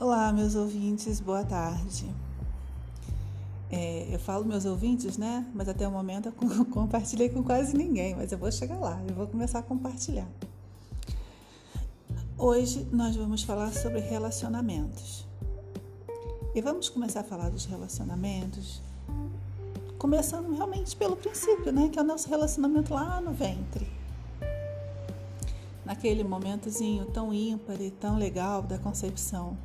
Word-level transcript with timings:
Olá, 0.00 0.32
meus 0.32 0.54
ouvintes, 0.54 1.18
boa 1.18 1.42
tarde. 1.42 2.08
É, 3.68 4.06
eu 4.14 4.18
falo 4.20 4.44
meus 4.44 4.64
ouvintes, 4.64 5.18
né? 5.18 5.44
Mas 5.52 5.68
até 5.68 5.88
o 5.88 5.90
momento 5.90 6.26
eu 6.28 6.64
compartilhei 6.70 7.28
com 7.28 7.42
quase 7.42 7.76
ninguém, 7.76 8.14
mas 8.14 8.30
eu 8.30 8.38
vou 8.38 8.52
chegar 8.52 8.78
lá, 8.78 9.02
eu 9.08 9.12
vou 9.16 9.26
começar 9.26 9.58
a 9.58 9.62
compartilhar. 9.62 10.28
Hoje 12.38 12.86
nós 12.92 13.16
vamos 13.16 13.42
falar 13.42 13.72
sobre 13.72 13.98
relacionamentos. 13.98 15.26
E 16.54 16.60
vamos 16.60 16.88
começar 16.88 17.22
a 17.22 17.24
falar 17.24 17.50
dos 17.50 17.64
relacionamentos, 17.64 18.80
começando 19.98 20.54
realmente 20.54 20.94
pelo 20.94 21.16
princípio, 21.16 21.72
né? 21.72 21.88
Que 21.88 21.98
é 21.98 22.02
o 22.02 22.04
nosso 22.04 22.28
relacionamento 22.28 22.94
lá 22.94 23.20
no 23.20 23.32
ventre 23.32 23.98
naquele 25.88 26.22
momentozinho 26.22 27.06
tão 27.06 27.32
ímpar 27.32 27.80
e 27.80 27.90
tão 27.90 28.18
legal 28.18 28.60
da 28.60 28.76
concepção. 28.76 29.56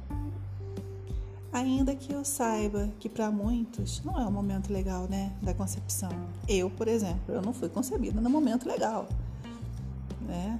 Ainda 1.54 1.96
que 1.96 2.12
eu 2.12 2.26
saiba 2.26 2.90
que 3.00 3.08
para 3.08 3.30
muitos 3.30 4.02
não 4.04 4.20
é 4.20 4.26
um 4.26 4.32
momento 4.32 4.74
legal, 4.74 5.08
né, 5.08 5.32
da 5.40 5.54
concepção. 5.54 6.10
Eu, 6.48 6.68
por 6.68 6.88
exemplo, 6.88 7.32
eu 7.32 7.44
não 7.44 7.54
fui 7.54 7.70
concebida 7.70 8.20
no 8.20 8.28
momento 8.28 8.68
legal, 8.68 9.08
né? 10.22 10.60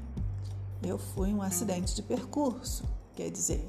Eu 0.84 1.00
fui 1.00 1.34
um 1.34 1.42
acidente 1.42 1.96
de 1.96 2.04
percurso, 2.04 2.84
quer 3.16 3.32
dizer, 3.32 3.68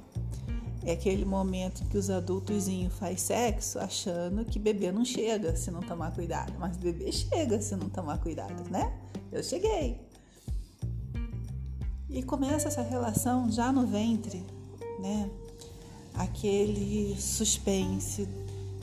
é 0.85 0.93
aquele 0.93 1.25
momento 1.25 1.83
que 1.87 1.97
os 1.97 2.11
adultos 2.11 2.67
faz 2.99 3.23
sexo 3.23 3.79
achando 3.79 4.45
que 4.45 4.59
bebê 4.59 4.93
não 4.93 5.05
chega 5.05 5.57
se 5.57 5.71
não 5.71 5.81
tomar 5.81 6.13
cuidado, 6.13 6.53
mas 6.59 6.77
bebê 6.77 7.11
chega 7.11 7.59
se 7.59 7.75
não 7.75 7.89
tomar 7.89 8.19
cuidado, 8.19 8.71
né? 8.71 8.93
Eu 9.33 9.43
cheguei. 9.43 9.99
E 12.11 12.23
começa 12.23 12.69
essa 12.69 12.83
relação 12.83 13.51
já 13.51 13.73
no 13.73 13.87
ventre, 13.87 14.45
né? 15.01 15.31
Aquele 16.15 17.21
suspense 17.21 18.29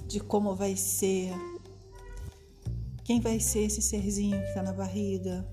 de 0.07 0.19
como 0.19 0.55
vai 0.55 0.75
ser, 0.75 1.31
quem 3.03 3.21
vai 3.21 3.39
ser 3.39 3.61
esse 3.61 3.81
serzinho 3.81 4.37
que 4.37 4.47
está 4.47 4.61
na 4.61 4.73
barriga, 4.73 5.47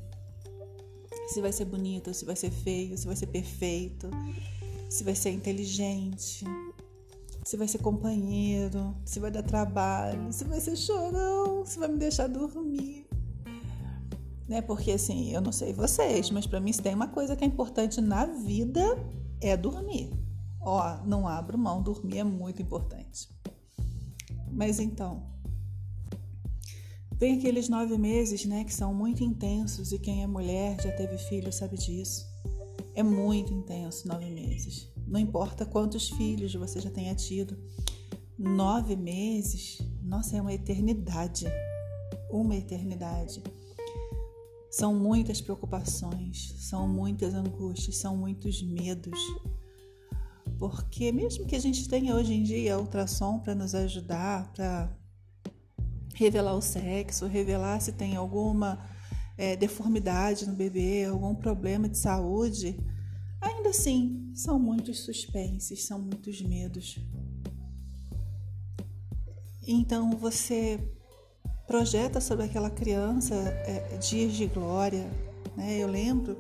se 1.29 1.41
vai 1.41 1.53
ser 1.53 1.65
bonito, 1.65 2.13
se 2.13 2.25
vai 2.25 2.35
ser 2.35 2.51
feio, 2.51 2.99
se 2.99 3.07
vai 3.07 3.15
ser 3.15 3.29
perfeito, 3.29 4.11
se 4.91 5.05
vai 5.05 5.15
ser 5.15 5.31
inteligente, 5.31 6.45
se 7.45 7.57
vai 7.57 7.69
ser 7.69 7.79
companheiro, 7.79 8.97
se 9.05 9.21
vai 9.21 9.31
dar 9.31 9.43
trabalho, 9.43 10.33
se 10.33 10.45
vai 10.45 10.61
ser 10.61 10.77
chorão, 10.77 11.65
se 11.65 11.79
vai 11.79 11.89
me 11.89 11.99
deixar 11.99 12.27
dormir 12.27 13.09
né? 14.49 14.63
Porque 14.63 14.93
assim, 14.93 15.31
eu 15.31 15.41
não 15.41 15.53
sei 15.53 15.73
vocês, 15.73 16.31
mas 16.31 16.47
para 16.47 16.59
mim 16.59 16.73
se 16.73 16.81
tem 16.81 16.95
uma 16.95 17.09
coisa 17.09 17.37
que 17.37 17.45
é 17.45 17.47
importante 17.47 18.01
na 18.01 18.25
vida 18.25 18.83
é 19.41 19.57
dormir. 19.57 20.11
Ó, 20.61 21.05
não 21.05 21.27
abro 21.27 21.57
mão, 21.57 21.83
dormir 21.83 22.19
é 22.19 22.25
muito 22.25 22.61
importante. 22.61 23.29
Mas 24.51 24.81
então, 24.81 25.23
vem 27.13 27.39
aqueles 27.39 27.69
nove 27.69 27.97
meses, 27.97 28.45
né, 28.45 28.65
que 28.65 28.75
são 28.75 28.93
muito 28.93 29.23
intensos 29.23 29.93
e 29.93 29.99
quem 29.99 30.23
é 30.23 30.27
mulher 30.27 30.81
já 30.83 30.93
teve 30.93 31.17
filho 31.19 31.53
sabe 31.53 31.77
disso. 31.77 32.27
É 32.95 33.03
muito 33.03 33.53
intenso 33.53 34.09
nove 34.09 34.31
meses. 34.31 34.89
Não 35.07 35.21
importa 35.21 35.65
quantos 35.65 36.09
filhos 36.11 36.55
você 36.55 36.81
já 36.81 36.91
tenha 36.91 37.15
tido, 37.15 37.57
nove 38.39 38.95
meses, 38.95 39.79
nossa, 40.03 40.37
é 40.37 40.41
uma 40.41 40.53
eternidade. 40.53 41.47
Uma 42.31 42.57
eternidade. 42.57 43.43
São 44.71 44.95
muitas 44.95 45.41
preocupações, 45.41 46.55
são 46.59 46.87
muitas 46.87 47.35
angústias, 47.35 47.97
são 47.97 48.17
muitos 48.17 48.63
medos. 48.63 49.19
Porque 50.59 51.13
mesmo 51.13 51.47
que 51.47 51.55
a 51.55 51.61
gente 51.61 51.89
tenha 51.89 52.15
hoje 52.15 52.35
em 52.35 52.43
dia 52.43 52.79
ultrassom 52.79 53.39
para 53.39 53.55
nos 53.55 53.75
ajudar, 53.75 54.53
para 54.53 54.91
revelar 56.15 56.55
o 56.55 56.61
sexo, 56.61 57.27
revelar 57.27 57.81
se 57.81 57.93
tem 57.93 58.17
alguma 58.17 58.85
é, 59.37 59.55
deformidade 59.55 60.47
no 60.49 60.55
bebê, 60.55 61.05
algum 61.05 61.33
problema 61.33 61.89
de 61.89 61.97
saúde, 61.97 62.77
ainda 63.41 63.69
assim 63.69 64.33
são 64.35 64.59
muitos 64.59 65.01
suspenses, 65.05 65.85
são 65.85 66.01
muitos 66.01 66.41
medos. 66.43 66.99
Então 69.65 70.11
você 70.17 70.81
projeta 71.69 72.21
sobre 72.21 72.47
aquela 72.47 72.71
criança 72.71 73.35
é, 73.35 73.97
dias 73.99 74.33
de 74.33 74.47
glória. 74.47 75.09
Né? 75.57 75.79
Eu 75.79 75.87
lembro 75.87 76.37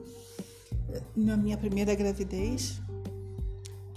na 1.14 1.36
minha 1.36 1.56
primeira 1.56 1.94
gravidez 1.94 2.80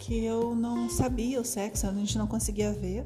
que 0.01 0.25
eu 0.25 0.55
não 0.55 0.89
sabia 0.89 1.39
o 1.39 1.45
sexo, 1.45 1.87
a 1.87 1.93
gente 1.93 2.17
não 2.17 2.27
conseguia 2.27 2.73
ver. 2.73 3.05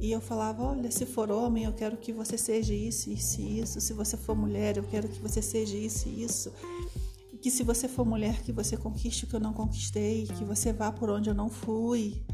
E 0.00 0.10
eu 0.10 0.20
falava: 0.20 0.62
olha, 0.62 0.90
se 0.90 1.06
for 1.06 1.30
homem, 1.30 1.64
eu 1.64 1.72
quero 1.72 1.96
que 1.96 2.12
você 2.12 2.36
seja 2.36 2.74
isso, 2.74 3.10
isso 3.10 3.40
e 3.40 3.60
isso. 3.60 3.80
Se 3.80 3.92
você 3.92 4.16
for 4.16 4.36
mulher, 4.36 4.76
eu 4.76 4.84
quero 4.84 5.08
que 5.08 5.20
você 5.20 5.40
seja 5.40 5.76
isso 5.76 6.08
e 6.08 6.24
isso. 6.24 6.52
E 7.32 7.36
que 7.36 7.50
se 7.50 7.62
você 7.62 7.88
for 7.88 8.04
mulher, 8.04 8.42
que 8.42 8.52
você 8.52 8.76
conquiste 8.76 9.24
o 9.24 9.28
que 9.28 9.36
eu 9.36 9.40
não 9.40 9.52
conquistei, 9.52 10.26
que 10.26 10.44
você 10.44 10.72
vá 10.72 10.90
por 10.90 11.08
onde 11.08 11.30
eu 11.30 11.34
não 11.34 11.48
fui 11.48 12.24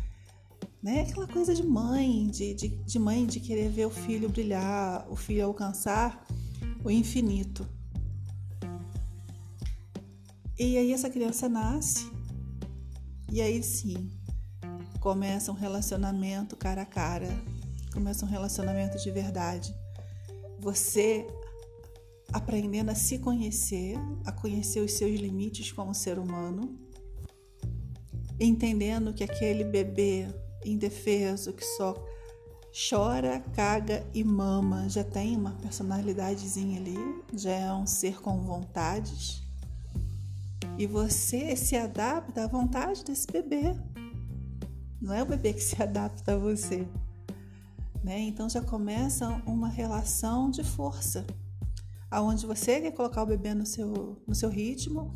né? 0.82 1.00
Aquela 1.02 1.26
coisa 1.26 1.54
de 1.54 1.62
mãe, 1.62 2.28
de, 2.28 2.54
de, 2.54 2.68
de 2.68 2.98
mãe 2.98 3.26
de 3.26 3.40
querer 3.40 3.68
ver 3.68 3.86
o 3.86 3.90
filho 3.90 4.28
brilhar, 4.28 5.06
o 5.10 5.16
filho 5.16 5.44
alcançar 5.44 6.24
o 6.84 6.90
infinito. 6.90 7.68
E 10.58 10.76
aí 10.76 10.92
essa 10.92 11.10
criança 11.10 11.48
nasce, 11.48 12.10
e 13.30 13.40
aí 13.40 13.62
sim, 13.62 14.10
começa 15.00 15.52
um 15.52 15.54
relacionamento 15.54 16.56
cara 16.56 16.82
a 16.82 16.86
cara, 16.86 17.28
começa 17.92 18.24
um 18.24 18.28
relacionamento 18.28 18.98
de 18.98 19.10
verdade. 19.10 19.74
Você 20.60 21.26
aprendendo 22.32 22.90
a 22.90 22.94
se 22.94 23.18
conhecer, 23.18 23.96
a 24.24 24.32
conhecer 24.32 24.80
os 24.80 24.92
seus 24.92 25.18
limites 25.18 25.72
como 25.72 25.94
ser 25.94 26.18
humano, 26.18 26.78
entendendo 28.38 29.14
que 29.14 29.24
aquele 29.24 29.64
bebê 29.64 30.28
indefeso, 30.64 31.52
que 31.52 31.64
só 31.64 31.94
chora, 32.88 33.40
caga 33.54 34.06
e 34.14 34.22
mama, 34.22 34.88
já 34.88 35.02
tem 35.02 35.36
uma 35.36 35.52
personalidadezinha 35.52 36.78
ali, 36.78 36.96
já 37.34 37.52
é 37.52 37.72
um 37.72 37.86
ser 37.86 38.20
com 38.20 38.40
vontades. 38.40 39.47
E 40.76 40.86
você 40.86 41.56
se 41.56 41.76
adapta 41.76 42.44
à 42.44 42.46
vontade 42.46 43.04
desse 43.04 43.26
bebê. 43.26 43.74
Não 45.00 45.14
é 45.14 45.22
o 45.22 45.26
bebê 45.26 45.52
que 45.52 45.62
se 45.62 45.80
adapta 45.80 46.34
a 46.34 46.38
você. 46.38 46.86
Né? 48.02 48.20
Então 48.20 48.48
já 48.48 48.60
começa 48.60 49.28
uma 49.46 49.68
relação 49.68 50.50
de 50.50 50.62
força, 50.62 51.26
aonde 52.10 52.46
você 52.46 52.80
quer 52.80 52.92
colocar 52.92 53.22
o 53.22 53.26
bebê 53.26 53.54
no 53.54 53.66
seu, 53.66 54.22
no 54.26 54.34
seu 54.34 54.48
ritmo 54.48 55.12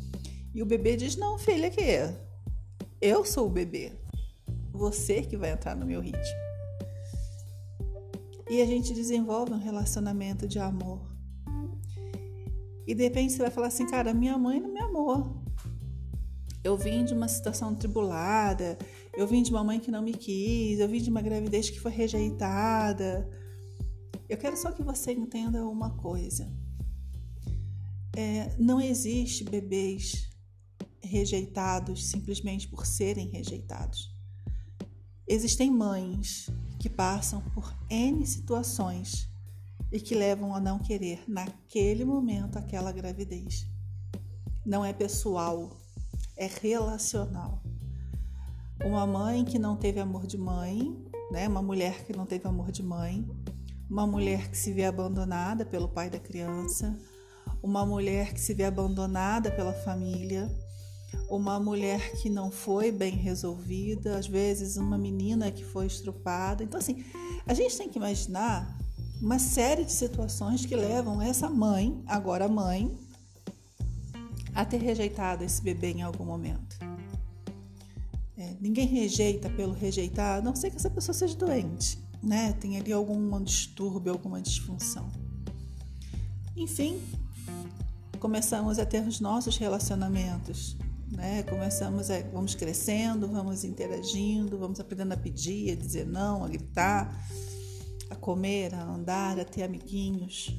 e 0.53 0.61
o 0.61 0.65
bebê 0.65 0.95
diz: 0.95 1.15
Não, 1.15 1.37
filha, 1.37 1.69
que 1.69 1.81
eu 3.01 3.25
sou 3.25 3.47
o 3.47 3.49
bebê. 3.49 3.93
Você 4.71 5.21
que 5.21 5.35
vai 5.37 5.51
entrar 5.51 5.75
no 5.75 5.85
meu 5.85 6.01
ritmo. 6.01 6.43
E 8.49 8.61
a 8.61 8.65
gente 8.65 8.93
desenvolve 8.93 9.53
um 9.53 9.57
relacionamento 9.57 10.47
de 10.47 10.59
amor. 10.59 11.01
E 12.85 12.93
de 12.93 13.03
repente 13.03 13.33
você 13.33 13.39
vai 13.39 13.51
falar 13.51 13.67
assim, 13.67 13.87
cara, 13.87 14.13
minha 14.13 14.37
mãe 14.37 14.59
não 14.59 14.71
me 14.71 14.79
amou. 14.79 15.42
Eu 16.63 16.77
vim 16.77 17.03
de 17.03 17.13
uma 17.13 17.27
situação 17.27 17.75
tribulada, 17.75 18.77
eu 19.13 19.27
vim 19.27 19.43
de 19.43 19.51
uma 19.51 19.63
mãe 19.63 19.79
que 19.79 19.91
não 19.91 20.01
me 20.01 20.13
quis, 20.13 20.79
eu 20.79 20.87
vim 20.87 21.01
de 21.01 21.09
uma 21.09 21.21
gravidez 21.21 21.69
que 21.69 21.79
foi 21.79 21.91
rejeitada. 21.91 23.29
Eu 24.29 24.37
quero 24.37 24.55
só 24.55 24.71
que 24.71 24.81
você 24.81 25.11
entenda 25.11 25.67
uma 25.67 25.91
coisa. 25.97 26.49
É, 28.15 28.55
não 28.57 28.79
existe 28.79 29.43
bebês 29.43 30.29
rejeitados 31.01 32.05
simplesmente 32.05 32.67
por 32.67 32.85
serem 32.85 33.27
rejeitados. 33.29 34.13
Existem 35.27 35.69
mães 35.69 36.49
que 36.79 36.89
passam 36.89 37.41
por 37.53 37.75
N 37.89 38.25
situações 38.25 39.29
e 39.91 39.99
que 39.99 40.15
levam 40.15 40.55
a 40.55 40.59
não 40.59 40.79
querer 40.79 41.23
naquele 41.27 42.03
momento 42.03 42.57
aquela 42.57 42.91
gravidez. 42.91 43.67
Não 44.65 44.83
é 44.83 44.91
pessoal, 44.91 45.77
é 46.35 46.47
relacional. 46.47 47.61
Uma 48.83 49.05
mãe 49.05 49.45
que 49.45 49.59
não 49.59 49.75
teve 49.75 49.99
amor 49.99 50.25
de 50.25 50.37
mãe, 50.37 50.95
né? 51.31 51.47
Uma 51.47 51.61
mulher 51.61 52.05
que 52.05 52.15
não 52.15 52.25
teve 52.25 52.47
amor 52.47 52.71
de 52.71 52.83
mãe, 52.83 53.25
uma 53.89 54.07
mulher 54.07 54.49
que 54.49 54.57
se 54.57 54.73
vê 54.73 54.85
abandonada 54.85 55.65
pelo 55.65 55.87
pai 55.87 56.09
da 56.09 56.19
criança, 56.19 56.97
uma 57.61 57.85
mulher 57.85 58.33
que 58.33 58.41
se 58.41 58.53
vê 58.53 58.65
abandonada 58.65 59.51
pela 59.51 59.73
família, 59.73 60.49
uma 61.29 61.59
mulher 61.59 62.11
que 62.21 62.29
não 62.29 62.51
foi 62.51 62.91
bem 62.91 63.13
resolvida, 63.13 64.17
às 64.17 64.27
vezes 64.27 64.77
uma 64.77 64.97
menina 64.97 65.51
que 65.51 65.63
foi 65.63 65.85
estrupada. 65.85 66.63
Então, 66.63 66.79
assim, 66.79 67.03
a 67.45 67.53
gente 67.53 67.77
tem 67.77 67.89
que 67.89 67.97
imaginar 67.97 68.77
uma 69.21 69.39
série 69.39 69.85
de 69.85 69.91
situações 69.91 70.65
que 70.65 70.75
levam 70.75 71.21
essa 71.21 71.49
mãe, 71.49 72.03
agora 72.07 72.47
mãe, 72.47 72.93
a 74.53 74.65
ter 74.65 74.77
rejeitado 74.77 75.43
esse 75.43 75.61
bebê 75.61 75.91
em 75.91 76.01
algum 76.01 76.25
momento. 76.25 76.77
É, 78.37 78.55
ninguém 78.59 78.87
rejeita 78.87 79.49
pelo 79.49 79.73
rejeitar, 79.73 80.39
a 80.39 80.41
não 80.41 80.55
ser 80.55 80.69
que 80.69 80.77
essa 80.77 80.89
pessoa 80.89 81.13
seja 81.13 81.35
doente, 81.35 81.99
né? 82.21 82.53
Tem 82.53 82.77
ali 82.77 82.91
algum 82.91 83.41
distúrbio, 83.43 84.11
alguma 84.11 84.41
disfunção. 84.41 85.09
Enfim, 86.55 87.01
começamos 88.19 88.79
a 88.79 88.85
ter 88.85 89.07
os 89.07 89.19
nossos 89.19 89.57
relacionamentos, 89.57 90.77
né? 91.11 91.43
Começamos 91.43 92.09
a, 92.09 92.21
vamos 92.31 92.55
crescendo, 92.55 93.27
vamos 93.27 93.63
interagindo, 93.63 94.57
vamos 94.57 94.79
aprendendo 94.79 95.13
a 95.13 95.17
pedir, 95.17 95.71
a 95.71 95.75
dizer 95.75 96.05
não, 96.05 96.43
a 96.43 96.47
gritar, 96.47 97.27
a 98.09 98.15
comer, 98.15 98.73
a 98.73 98.83
andar, 98.83 99.39
a 99.39 99.45
ter 99.45 99.63
amiguinhos. 99.63 100.55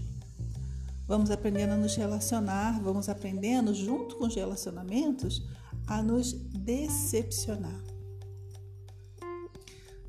Vamos 1.06 1.30
aprendendo 1.30 1.72
a 1.72 1.76
nos 1.76 1.94
relacionar, 1.96 2.80
vamos 2.80 3.08
aprendendo 3.08 3.74
junto 3.74 4.16
com 4.16 4.24
os 4.26 4.34
relacionamentos 4.34 5.46
a 5.86 6.02
nos 6.02 6.32
decepcionar. 6.32 7.82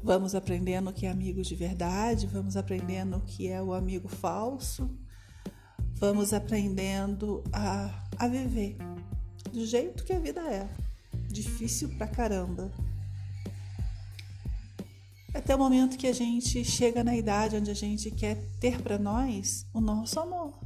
Vamos 0.02 0.36
aprendendo 0.36 0.90
o 0.90 0.94
que 0.94 1.06
é 1.06 1.10
amigo 1.10 1.42
de 1.42 1.56
verdade, 1.56 2.28
vamos 2.28 2.56
aprendendo 2.56 3.18
o 3.18 3.22
que 3.22 3.48
é 3.48 3.62
o 3.62 3.74
amigo 3.74 4.08
falso, 4.08 4.90
vamos 5.96 6.32
aprendendo 6.32 7.44
a, 7.52 8.08
a 8.18 8.28
viver 8.28 8.78
do 9.52 9.66
jeito 9.66 10.04
que 10.04 10.14
a 10.14 10.20
vida 10.20 10.42
é. 10.42 10.70
Difícil 11.28 11.90
pra 11.98 12.08
caramba. 12.08 12.72
Até 15.34 15.56
o 15.56 15.60
momento 15.60 15.98
que 15.98 16.08
a 16.08 16.14
gente 16.14 16.64
chega 16.64 17.04
na 17.04 17.16
idade 17.16 17.58
onde 17.58 17.72
a 17.72 17.76
gente 17.76 18.10
quer 18.12 18.38
ter 18.60 18.82
para 18.82 18.98
nós 18.98 19.66
o 19.74 19.82
nosso 19.82 20.20
amor. 20.20 20.65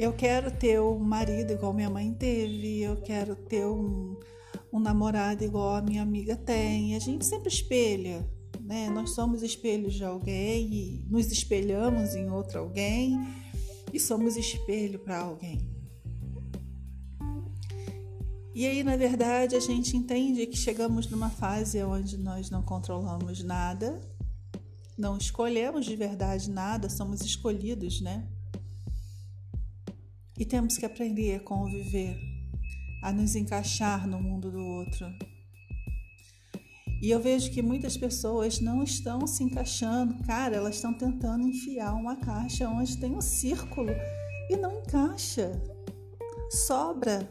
Eu 0.00 0.14
quero 0.14 0.50
ter 0.50 0.80
um 0.80 0.98
marido 0.98 1.52
igual 1.52 1.74
minha 1.74 1.90
mãe 1.90 2.10
teve, 2.14 2.80
eu 2.80 2.96
quero 3.02 3.36
ter 3.36 3.66
um, 3.66 4.18
um 4.72 4.80
namorado 4.80 5.44
igual 5.44 5.74
a 5.74 5.82
minha 5.82 6.00
amiga 6.00 6.34
tem. 6.34 6.96
A 6.96 6.98
gente 6.98 7.26
sempre 7.26 7.50
espelha, 7.50 8.26
né? 8.62 8.88
Nós 8.88 9.10
somos 9.10 9.42
espelhos 9.42 9.92
de 9.92 10.02
alguém 10.02 10.72
e 10.72 11.06
nos 11.06 11.30
espelhamos 11.30 12.14
em 12.14 12.30
outro 12.30 12.60
alguém 12.60 13.14
e 13.92 14.00
somos 14.00 14.38
espelho 14.38 15.00
para 15.00 15.18
alguém. 15.18 15.68
E 18.54 18.66
aí, 18.66 18.82
na 18.82 18.96
verdade, 18.96 19.54
a 19.54 19.60
gente 19.60 19.98
entende 19.98 20.46
que 20.46 20.56
chegamos 20.56 21.10
numa 21.10 21.28
fase 21.28 21.84
onde 21.84 22.16
nós 22.16 22.48
não 22.48 22.62
controlamos 22.62 23.44
nada, 23.44 24.00
não 24.96 25.18
escolhemos 25.18 25.84
de 25.84 25.94
verdade 25.94 26.50
nada, 26.50 26.88
somos 26.88 27.20
escolhidos, 27.20 28.00
né? 28.00 28.26
E 30.40 30.44
temos 30.46 30.78
que 30.78 30.86
aprender 30.86 31.34
a 31.34 31.40
conviver, 31.40 32.18
a 33.02 33.12
nos 33.12 33.36
encaixar 33.36 34.08
no 34.08 34.18
mundo 34.22 34.50
do 34.50 34.58
outro. 34.58 35.06
E 37.02 37.10
eu 37.10 37.20
vejo 37.20 37.50
que 37.50 37.60
muitas 37.60 37.94
pessoas 37.94 38.58
não 38.58 38.82
estão 38.82 39.26
se 39.26 39.44
encaixando, 39.44 40.14
cara, 40.24 40.56
elas 40.56 40.76
estão 40.76 40.94
tentando 40.94 41.46
enfiar 41.46 41.92
uma 41.92 42.16
caixa 42.16 42.70
onde 42.70 42.96
tem 42.96 43.14
um 43.14 43.20
círculo 43.20 43.90
e 44.48 44.56
não 44.56 44.80
encaixa, 44.80 45.62
sobra. 46.66 47.28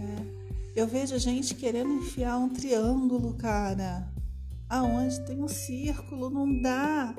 É. 0.00 0.80
Eu 0.80 0.86
vejo 0.86 1.18
gente 1.18 1.52
querendo 1.56 1.92
enfiar 1.94 2.38
um 2.38 2.48
triângulo, 2.48 3.34
cara, 3.34 4.08
aonde 4.68 5.20
tem 5.26 5.42
um 5.42 5.48
círculo, 5.48 6.30
não 6.30 6.62
dá, 6.62 7.12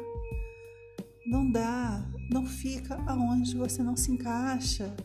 não 1.25 1.51
dá. 1.51 2.10
Não 2.31 2.45
fica 2.45 2.95
aonde 3.07 3.57
você 3.57 3.83
não 3.83 3.97
se 3.97 4.09
encaixa. 4.09 4.95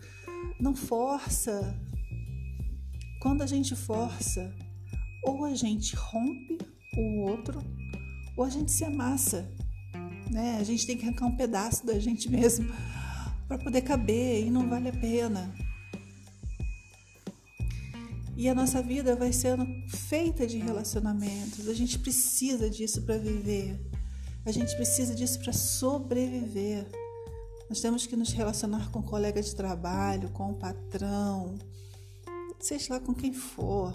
Não 0.60 0.76
força. 0.76 1.76
Quando 3.20 3.42
a 3.42 3.46
gente 3.46 3.74
força, 3.74 4.54
ou 5.24 5.44
a 5.44 5.54
gente 5.54 5.96
rompe 5.96 6.56
o 6.96 7.22
outro, 7.22 7.60
ou 8.36 8.44
a 8.44 8.48
gente 8.48 8.70
se 8.70 8.84
amassa. 8.84 9.44
Né? 10.30 10.58
A 10.60 10.62
gente 10.62 10.86
tem 10.86 10.96
que 10.96 11.04
arrancar 11.04 11.26
um 11.26 11.36
pedaço 11.36 11.84
da 11.84 11.98
gente 11.98 12.30
mesmo 12.30 12.72
para 13.48 13.58
poder 13.58 13.80
caber 13.80 14.46
e 14.46 14.50
não 14.50 14.68
vale 14.68 14.88
a 14.88 14.92
pena. 14.92 15.52
E 18.36 18.48
a 18.48 18.54
nossa 18.54 18.80
vida 18.80 19.16
vai 19.16 19.32
sendo 19.32 19.66
feita 19.88 20.46
de 20.46 20.58
relacionamentos. 20.58 21.68
A 21.68 21.74
gente 21.74 21.98
precisa 21.98 22.70
disso 22.70 23.02
para 23.02 23.18
viver. 23.18 23.80
A 24.44 24.52
gente 24.52 24.76
precisa 24.76 25.12
disso 25.12 25.40
para 25.40 25.52
sobreviver. 25.52 26.86
Nós 27.68 27.80
temos 27.80 28.06
que 28.06 28.14
nos 28.14 28.32
relacionar 28.32 28.90
com 28.90 29.00
o 29.00 29.02
colega 29.02 29.42
de 29.42 29.54
trabalho, 29.54 30.30
com 30.30 30.52
o 30.52 30.54
patrão, 30.54 31.58
seja 32.60 32.94
lá 32.94 33.00
com 33.00 33.14
quem 33.14 33.32
for. 33.32 33.94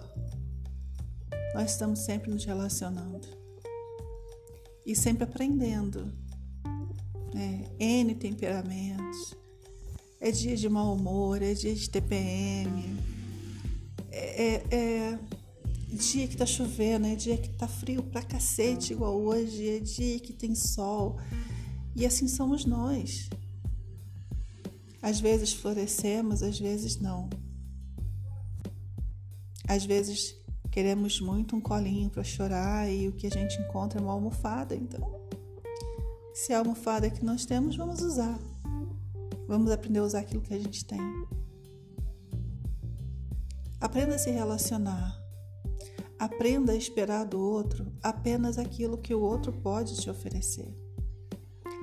Nós 1.54 1.72
estamos 1.72 2.00
sempre 2.00 2.30
nos 2.30 2.44
relacionando 2.44 3.28
e 4.86 4.96
sempre 4.96 5.24
aprendendo. 5.24 6.12
Né? 7.34 7.66
N 7.80 8.14
temperamentos. 8.16 9.36
É 10.20 10.32
dia 10.32 10.56
de 10.56 10.70
mau 10.70 10.94
humor, 10.94 11.42
é 11.42 11.54
dia 11.54 11.74
de 11.74 11.90
TPM, 11.90 13.00
é, 14.12 14.44
é, 14.44 14.76
é 14.76 15.20
dia 15.92 16.28
que 16.28 16.38
tá 16.38 16.46
chovendo, 16.46 17.08
é 17.08 17.16
dia 17.16 17.38
que 17.38 17.50
tá 17.50 17.68
frio 17.68 18.04
pra 18.04 18.22
cacete, 18.22 18.94
igual 18.94 19.20
hoje, 19.20 19.68
é 19.68 19.80
dia 19.80 20.20
que 20.20 20.32
tem 20.32 20.54
sol. 20.54 21.18
E 21.96 22.06
assim 22.06 22.28
somos 22.28 22.66
nós. 22.66 23.30
Às 25.02 25.20
vezes 25.20 25.54
florescemos, 25.54 26.44
às 26.44 26.60
vezes 26.60 27.00
não. 27.00 27.30
Às 29.68 29.86
vezes 29.86 30.36
queremos 30.70 31.20
muito 31.20 31.56
um 31.56 31.62
colinho 31.62 32.10
para 32.10 32.24
chorar 32.24 32.90
e 32.90 33.08
o 33.08 33.12
que 33.12 33.28
a 33.28 33.30
gente 33.30 33.60
encontra 33.62 34.00
é 34.00 34.04
uma 34.04 34.14
almofada. 34.14 34.76
Então, 34.76 35.22
se 36.34 36.54
é 36.54 36.56
a 36.56 36.60
almofada 36.60 37.10
que 37.10 37.26
nós 37.26 37.46
temos, 37.46 37.76
vamos 37.76 38.02
usar. 38.02 38.40
Vamos 39.48 39.72
aprender 39.72 40.00
a 40.00 40.04
usar 40.04 40.20
aquilo 40.20 40.42
que 40.42 40.54
a 40.54 40.60
gente 40.60 40.86
tem. 40.86 41.00
Aprenda 43.80 44.16
a 44.16 44.20
se 44.20 44.30
relacionar. 44.30 45.20
Aprenda 46.18 46.72
a 46.72 46.76
esperar 46.76 47.26
do 47.26 47.40
outro 47.40 47.92
apenas 48.02 48.58
aquilo 48.58 48.98
que 48.98 49.14
o 49.14 49.22
outro 49.22 49.52
pode 49.52 50.00
te 50.00 50.10
oferecer. 50.10 50.72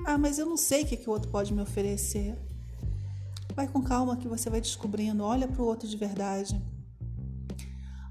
Ah, 0.05 0.17
mas 0.17 0.39
eu 0.39 0.45
não 0.45 0.57
sei 0.57 0.83
o 0.83 0.87
que 0.87 1.09
o 1.09 1.11
outro 1.11 1.29
pode 1.29 1.53
me 1.53 1.61
oferecer. 1.61 2.37
Vai 3.59 3.67
com 3.67 3.81
calma 3.81 4.15
que 4.15 4.25
você 4.25 4.49
vai 4.49 4.61
descobrindo. 4.61 5.21
Olha 5.21 5.45
para 5.45 5.61
o 5.61 5.65
outro 5.65 5.85
de 5.85 5.97
verdade. 5.97 6.57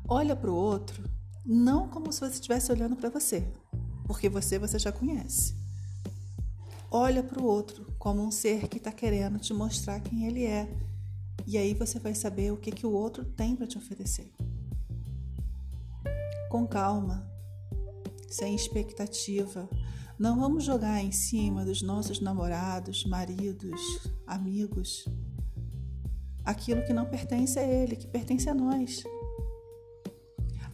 Olha 0.06 0.36
para 0.36 0.50
o 0.50 0.54
outro 0.54 1.02
não 1.42 1.88
como 1.88 2.12
se 2.12 2.20
você 2.20 2.34
estivesse 2.34 2.70
olhando 2.70 2.94
para 2.94 3.08
você, 3.08 3.50
porque 4.06 4.28
você 4.28 4.58
você 4.58 4.78
já 4.78 4.92
conhece. 4.92 5.56
Olha 6.90 7.22
para 7.22 7.40
o 7.40 7.46
outro 7.46 7.86
como 7.98 8.22
um 8.22 8.30
ser 8.30 8.68
que 8.68 8.76
está 8.76 8.92
querendo 8.92 9.38
te 9.38 9.54
mostrar 9.54 10.00
quem 10.00 10.26
ele 10.26 10.44
é. 10.44 10.68
E 11.46 11.56
aí 11.56 11.72
você 11.72 11.98
vai 11.98 12.14
saber 12.14 12.52
o 12.52 12.58
que, 12.58 12.70
que 12.70 12.86
o 12.86 12.92
outro 12.92 13.24
tem 13.24 13.56
para 13.56 13.66
te 13.66 13.78
oferecer. 13.78 14.30
Com 16.50 16.66
calma, 16.66 17.26
sem 18.28 18.54
expectativa. 18.54 19.66
Não 20.18 20.38
vamos 20.38 20.62
jogar 20.64 21.02
em 21.02 21.10
cima 21.10 21.64
dos 21.64 21.80
nossos 21.80 22.20
namorados, 22.20 23.06
maridos, 23.06 23.80
amigos 24.26 25.06
aquilo 26.48 26.82
que 26.82 26.94
não 26.94 27.04
pertence 27.04 27.58
a 27.58 27.62
ele, 27.62 27.94
que 27.94 28.06
pertence 28.06 28.48
a 28.48 28.54
nós. 28.54 29.04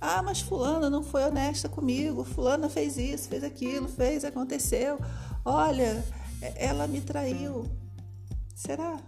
Ah, 0.00 0.22
mas 0.22 0.40
fulana 0.40 0.88
não 0.88 1.02
foi 1.02 1.24
honesta 1.24 1.68
comigo, 1.68 2.22
fulana 2.22 2.68
fez 2.68 2.96
isso, 2.96 3.28
fez 3.28 3.42
aquilo, 3.42 3.88
fez, 3.88 4.24
aconteceu. 4.24 5.00
Olha, 5.44 6.04
ela 6.54 6.86
me 6.86 7.00
traiu. 7.00 7.68
Será? 8.54 9.00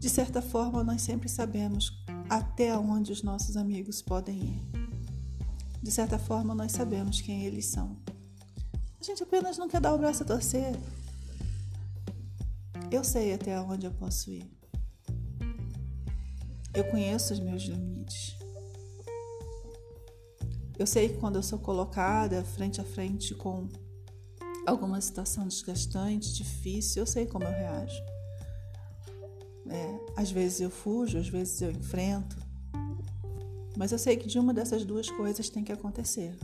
De 0.00 0.10
certa 0.10 0.42
forma, 0.42 0.82
nós 0.82 1.02
sempre 1.02 1.28
sabemos 1.28 1.92
até 2.28 2.76
onde 2.76 3.12
os 3.12 3.22
nossos 3.22 3.56
amigos 3.56 4.02
podem 4.02 4.36
ir. 4.36 4.62
De 5.80 5.92
certa 5.92 6.18
forma, 6.18 6.56
nós 6.56 6.72
sabemos 6.72 7.20
quem 7.20 7.44
eles 7.44 7.66
são. 7.66 7.96
A 9.00 9.04
gente 9.04 9.22
apenas 9.22 9.56
não 9.56 9.68
quer 9.68 9.80
dar 9.80 9.94
o 9.94 9.98
braço 9.98 10.24
a 10.24 10.26
torcer. 10.26 10.74
Eu 12.90 13.04
sei 13.04 13.32
até 13.32 13.60
onde 13.60 13.86
eu 13.86 13.92
posso 13.92 14.30
ir. 14.32 14.50
Eu 16.74 16.84
conheço 16.90 17.32
os 17.32 17.38
meus 17.38 17.62
limites. 17.62 18.36
Eu 20.76 20.86
sei 20.86 21.10
que 21.10 21.18
quando 21.18 21.36
eu 21.36 21.42
sou 21.42 21.58
colocada 21.58 22.42
frente 22.42 22.80
a 22.80 22.84
frente 22.84 23.34
com 23.34 23.68
alguma 24.66 25.00
situação 25.00 25.46
desgastante, 25.46 26.34
difícil, 26.34 27.02
eu 27.02 27.06
sei 27.06 27.26
como 27.26 27.44
eu 27.44 27.50
reajo. 27.50 28.02
É, 29.68 30.00
às 30.16 30.32
vezes 30.32 30.60
eu 30.60 30.70
fujo, 30.70 31.16
às 31.16 31.28
vezes 31.28 31.60
eu 31.62 31.70
enfrento. 31.70 32.36
Mas 33.76 33.92
eu 33.92 33.98
sei 33.98 34.16
que 34.16 34.26
de 34.26 34.38
uma 34.38 34.52
dessas 34.52 34.84
duas 34.84 35.08
coisas 35.08 35.48
tem 35.48 35.62
que 35.62 35.70
acontecer. 35.70 36.36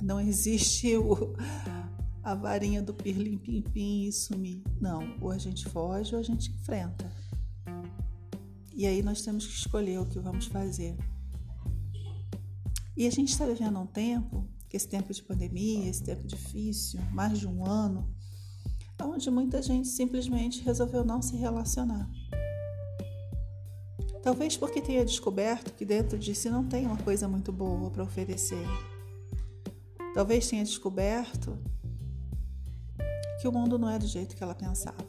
Não 0.00 0.20
existe 0.20 0.96
o, 0.96 1.34
a 2.22 2.34
varinha 2.34 2.80
do 2.80 2.94
pirlim 2.94 3.36
pim 3.36 3.62
pim 3.62 4.04
e 4.04 4.12
sumir. 4.12 4.62
Não, 4.80 5.16
ou 5.20 5.30
a 5.30 5.38
gente 5.38 5.68
foge 5.68 6.14
ou 6.14 6.20
a 6.20 6.22
gente 6.22 6.50
enfrenta. 6.50 7.10
E 8.74 8.86
aí 8.86 9.02
nós 9.02 9.22
temos 9.22 9.46
que 9.46 9.54
escolher 9.54 9.98
o 9.98 10.06
que 10.06 10.18
vamos 10.18 10.46
fazer. 10.46 10.96
E 12.96 13.06
a 13.06 13.10
gente 13.10 13.30
está 13.30 13.46
vivendo 13.46 13.78
um 13.78 13.86
tempo, 13.86 14.48
esse 14.72 14.88
tempo 14.88 15.12
de 15.12 15.22
pandemia, 15.22 15.88
esse 15.88 16.02
tempo 16.02 16.26
difícil, 16.26 17.00
mais 17.12 17.38
de 17.38 17.46
um 17.46 17.66
ano, 17.66 18.08
onde 19.02 19.30
muita 19.30 19.60
gente 19.60 19.88
simplesmente 19.88 20.62
resolveu 20.62 21.04
não 21.04 21.20
se 21.20 21.36
relacionar. 21.36 22.08
Talvez 24.22 24.56
porque 24.56 24.80
tenha 24.80 25.04
descoberto 25.04 25.74
que 25.74 25.84
dentro 25.84 26.18
de 26.18 26.34
si 26.34 26.48
não 26.48 26.64
tem 26.66 26.86
uma 26.86 26.96
coisa 26.96 27.26
muito 27.26 27.52
boa 27.52 27.90
para 27.90 28.04
oferecer. 28.04 28.64
Talvez 30.14 30.48
tenha 30.48 30.62
descoberto 30.62 31.58
que 33.42 33.48
o 33.48 33.52
mundo 33.52 33.76
não 33.76 33.90
é 33.90 33.98
do 33.98 34.06
jeito 34.06 34.36
que 34.36 34.42
ela 34.44 34.54
pensava. 34.54 35.04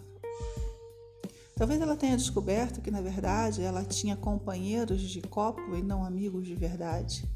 Talvez 1.56 1.80
ela 1.80 1.96
tenha 1.96 2.18
descoberto 2.18 2.82
que, 2.82 2.90
na 2.90 3.00
verdade, 3.00 3.62
ela 3.62 3.86
tinha 3.86 4.16
companheiros 4.16 5.04
de 5.04 5.22
copo 5.22 5.76
e 5.76 5.84
não 5.84 6.04
amigos 6.04 6.48
de 6.48 6.56
verdade. 6.56 7.30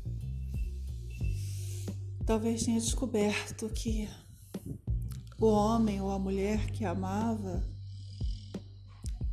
Talvez 2.25 2.63
tenha 2.63 2.79
descoberto 2.79 3.69
que 3.69 4.09
o 5.39 5.45
homem 5.45 6.01
ou 6.01 6.09
a 6.09 6.17
mulher 6.17 6.71
que 6.71 6.83
amava 6.83 7.63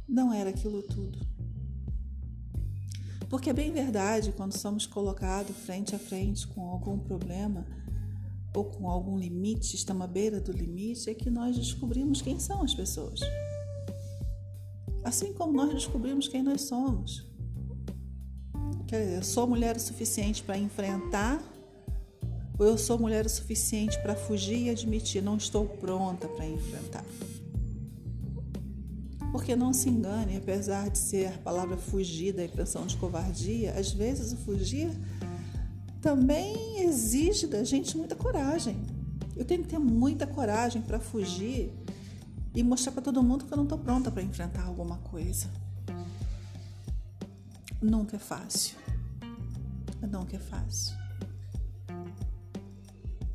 não 0.07 0.35
era 0.35 0.51
aquilo 0.51 0.83
tudo. 0.83 1.19
Porque 3.31 3.49
é 3.49 3.55
bem 3.55 3.73
verdade, 3.73 4.33
quando 4.33 4.53
somos 4.53 4.85
colocados 4.85 5.57
frente 5.57 5.95
a 5.95 5.99
frente 5.99 6.47
com 6.47 6.69
algum 6.69 6.99
problema 6.99 7.67
ou 8.55 8.65
com 8.65 8.89
algum 8.89 9.19
limite, 9.19 9.75
estamos 9.75 10.05
à 10.05 10.07
beira 10.07 10.41
do 10.41 10.53
limite, 10.53 11.11
é 11.11 11.15
que 11.15 11.29
nós 11.29 11.57
descobrimos 11.57 12.23
quem 12.23 12.39
são 12.39 12.63
as 12.63 12.75
pessoas. 12.75 13.21
Assim 15.03 15.33
como 15.35 15.53
nós 15.53 15.73
descobrimos 15.75 16.29
quem 16.29 16.43
nós 16.43 16.63
somos. 16.63 17.27
Quer 18.87 19.05
dizer, 19.05 19.25
sou 19.25 19.47
mulher 19.47 19.77
o 19.77 19.81
suficiente 19.81 20.43
para 20.43 20.57
enfrentar 20.57 21.43
ou 22.57 22.67
eu 22.67 22.79
sou 22.79 22.97
mulher 22.97 23.27
o 23.27 23.29
suficiente 23.29 23.99
para 24.01 24.15
fugir 24.15 24.67
e 24.67 24.71
admitir, 24.71 25.21
não 25.21 25.37
estou 25.37 25.67
pronta 25.67 26.29
para 26.29 26.47
enfrentar. 26.47 27.05
Porque 29.33 29.57
não 29.57 29.73
se 29.73 29.89
engane, 29.89 30.37
apesar 30.37 30.89
de 30.89 30.99
ser 30.99 31.27
a 31.27 31.39
palavra 31.39 31.77
fugir 31.77 32.33
da 32.33 32.45
impressão 32.45 32.87
de 32.87 32.97
covardia, 32.97 33.73
às 33.73 33.93
vezes 33.93 34.33
o 34.33 34.37
fugir 34.37 34.89
também 36.05 36.83
exige 36.83 37.47
da 37.47 37.65
gente 37.65 37.97
muita 37.97 38.15
coragem. 38.15 38.77
Eu 39.35 39.43
tenho 39.43 39.63
que 39.63 39.71
ter 39.71 39.79
muita 39.79 40.27
coragem 40.27 40.83
para 40.83 41.01
fugir 41.01 41.73
e 42.55 42.63
mostrar 42.63 42.93
para 42.93 43.01
todo 43.01 43.23
mundo 43.23 43.47
que 43.47 43.53
eu 43.55 43.57
não 43.57 43.65
estou 43.65 43.79
pronta 43.79 44.11
para 44.11 44.23
enfrentar 44.23 44.65
alguma 44.67 44.99
coisa. 44.99 45.49
Nunca 47.81 48.17
é 48.17 48.19
fácil. 48.19 48.77
Nunca 50.03 50.37
é 50.37 50.39
fácil. 50.39 50.95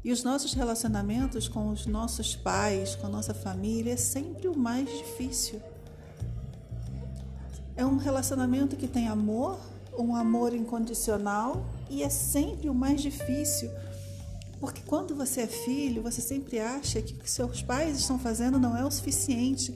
E 0.03 0.11
os 0.11 0.23
nossos 0.23 0.53
relacionamentos 0.53 1.47
com 1.47 1.69
os 1.69 1.87
nossos 1.87 2.35
pais, 2.35 2.93
com 2.93 3.07
a 3.07 3.09
nossa 3.09 3.33
família, 3.33 3.93
é 3.93 3.97
sempre 3.97 4.47
o 4.47 4.55
mais 4.55 4.87
difícil. 4.95 5.59
É 7.75 7.83
um 7.83 7.97
relacionamento 7.97 8.75
que 8.75 8.87
tem 8.87 9.07
amor, 9.07 9.59
um 9.97 10.15
amor 10.15 10.53
incondicional 10.53 11.65
e 11.89 12.03
é 12.03 12.09
sempre 12.09 12.69
o 12.69 12.73
mais 12.73 13.01
difícil. 13.01 13.69
Porque 14.59 14.81
quando 14.81 15.15
você 15.15 15.41
é 15.41 15.47
filho, 15.47 16.03
você 16.03 16.21
sempre 16.21 16.59
acha 16.59 17.01
que 17.01 17.13
o 17.13 17.17
que 17.17 17.31
seus 17.31 17.61
pais 17.61 17.97
estão 17.97 18.19
fazendo 18.19 18.59
não 18.59 18.75
é 18.75 18.85
o 18.85 18.91
suficiente. 18.91 19.73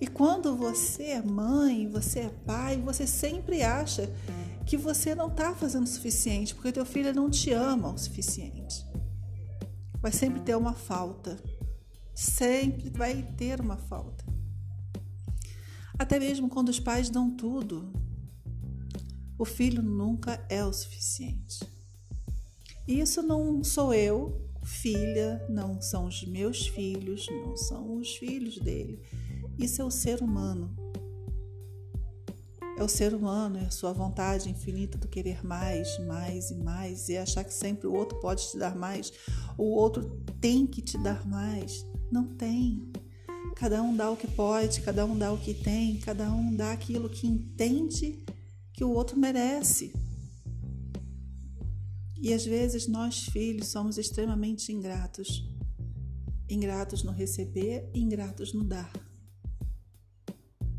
E 0.00 0.06
quando 0.06 0.56
você 0.56 1.04
é 1.04 1.22
mãe, 1.22 1.88
você 1.88 2.20
é 2.20 2.28
pai, 2.44 2.76
você 2.80 3.06
sempre 3.06 3.62
acha 3.62 4.10
que 4.66 4.76
você 4.76 5.14
não 5.14 5.28
está 5.28 5.54
fazendo 5.54 5.84
o 5.84 5.88
suficiente, 5.88 6.54
porque 6.54 6.72
teu 6.72 6.84
filho 6.84 7.14
não 7.14 7.30
te 7.30 7.52
ama 7.52 7.92
o 7.92 7.98
suficiente. 7.98 8.84
Vai 10.00 10.12
sempre 10.12 10.40
ter 10.40 10.56
uma 10.56 10.74
falta. 10.74 11.38
Sempre 12.14 12.90
vai 12.90 13.22
ter 13.36 13.60
uma 13.60 13.76
falta. 13.76 14.24
Até 15.98 16.18
mesmo 16.18 16.48
quando 16.48 16.70
os 16.70 16.80
pais 16.80 17.08
dão 17.08 17.30
tudo, 17.30 17.92
o 19.38 19.44
filho 19.44 19.82
nunca 19.82 20.44
é 20.48 20.64
o 20.64 20.72
suficiente. 20.72 21.66
Isso 22.86 23.22
não 23.22 23.64
sou 23.64 23.94
eu, 23.94 24.40
filha, 24.62 25.44
não 25.48 25.80
são 25.80 26.06
os 26.06 26.24
meus 26.24 26.66
filhos, 26.66 27.26
não 27.30 27.56
são 27.56 27.96
os 27.96 28.16
filhos 28.16 28.58
dele. 28.58 29.02
Isso 29.58 29.80
é 29.80 29.84
o 29.84 29.90
ser 29.90 30.22
humano. 30.22 30.74
É 32.76 32.82
o 32.82 32.88
ser 32.88 33.14
humano, 33.14 33.58
é 33.58 33.66
a 33.66 33.70
sua 33.70 33.92
vontade 33.92 34.50
infinita 34.50 34.98
do 34.98 35.06
querer 35.06 35.46
mais, 35.46 35.96
mais 36.00 36.50
e 36.50 36.56
mais, 36.56 37.08
e 37.08 37.16
achar 37.16 37.44
que 37.44 37.54
sempre 37.54 37.86
o 37.86 37.94
outro 37.94 38.18
pode 38.18 38.50
te 38.50 38.58
dar 38.58 38.74
mais, 38.74 39.12
o 39.56 39.62
outro 39.76 40.20
tem 40.40 40.66
que 40.66 40.82
te 40.82 40.98
dar 40.98 41.24
mais. 41.26 41.86
Não 42.10 42.24
tem. 42.34 42.92
Cada 43.54 43.80
um 43.80 43.96
dá 43.96 44.10
o 44.10 44.16
que 44.16 44.26
pode, 44.26 44.80
cada 44.80 45.06
um 45.06 45.16
dá 45.16 45.32
o 45.32 45.38
que 45.38 45.54
tem, 45.54 45.98
cada 45.98 46.28
um 46.32 46.54
dá 46.54 46.72
aquilo 46.72 47.08
que 47.08 47.28
entende 47.28 48.23
que 48.74 48.84
o 48.84 48.90
outro 48.90 49.16
merece. 49.16 49.94
E 52.20 52.34
às 52.34 52.44
vezes 52.44 52.88
nós, 52.88 53.24
filhos, 53.24 53.68
somos 53.68 53.96
extremamente 53.96 54.72
ingratos. 54.72 55.48
Ingratos 56.50 57.02
no 57.02 57.12
receber, 57.12 57.88
ingratos 57.94 58.52
no 58.52 58.64
dar. 58.64 58.92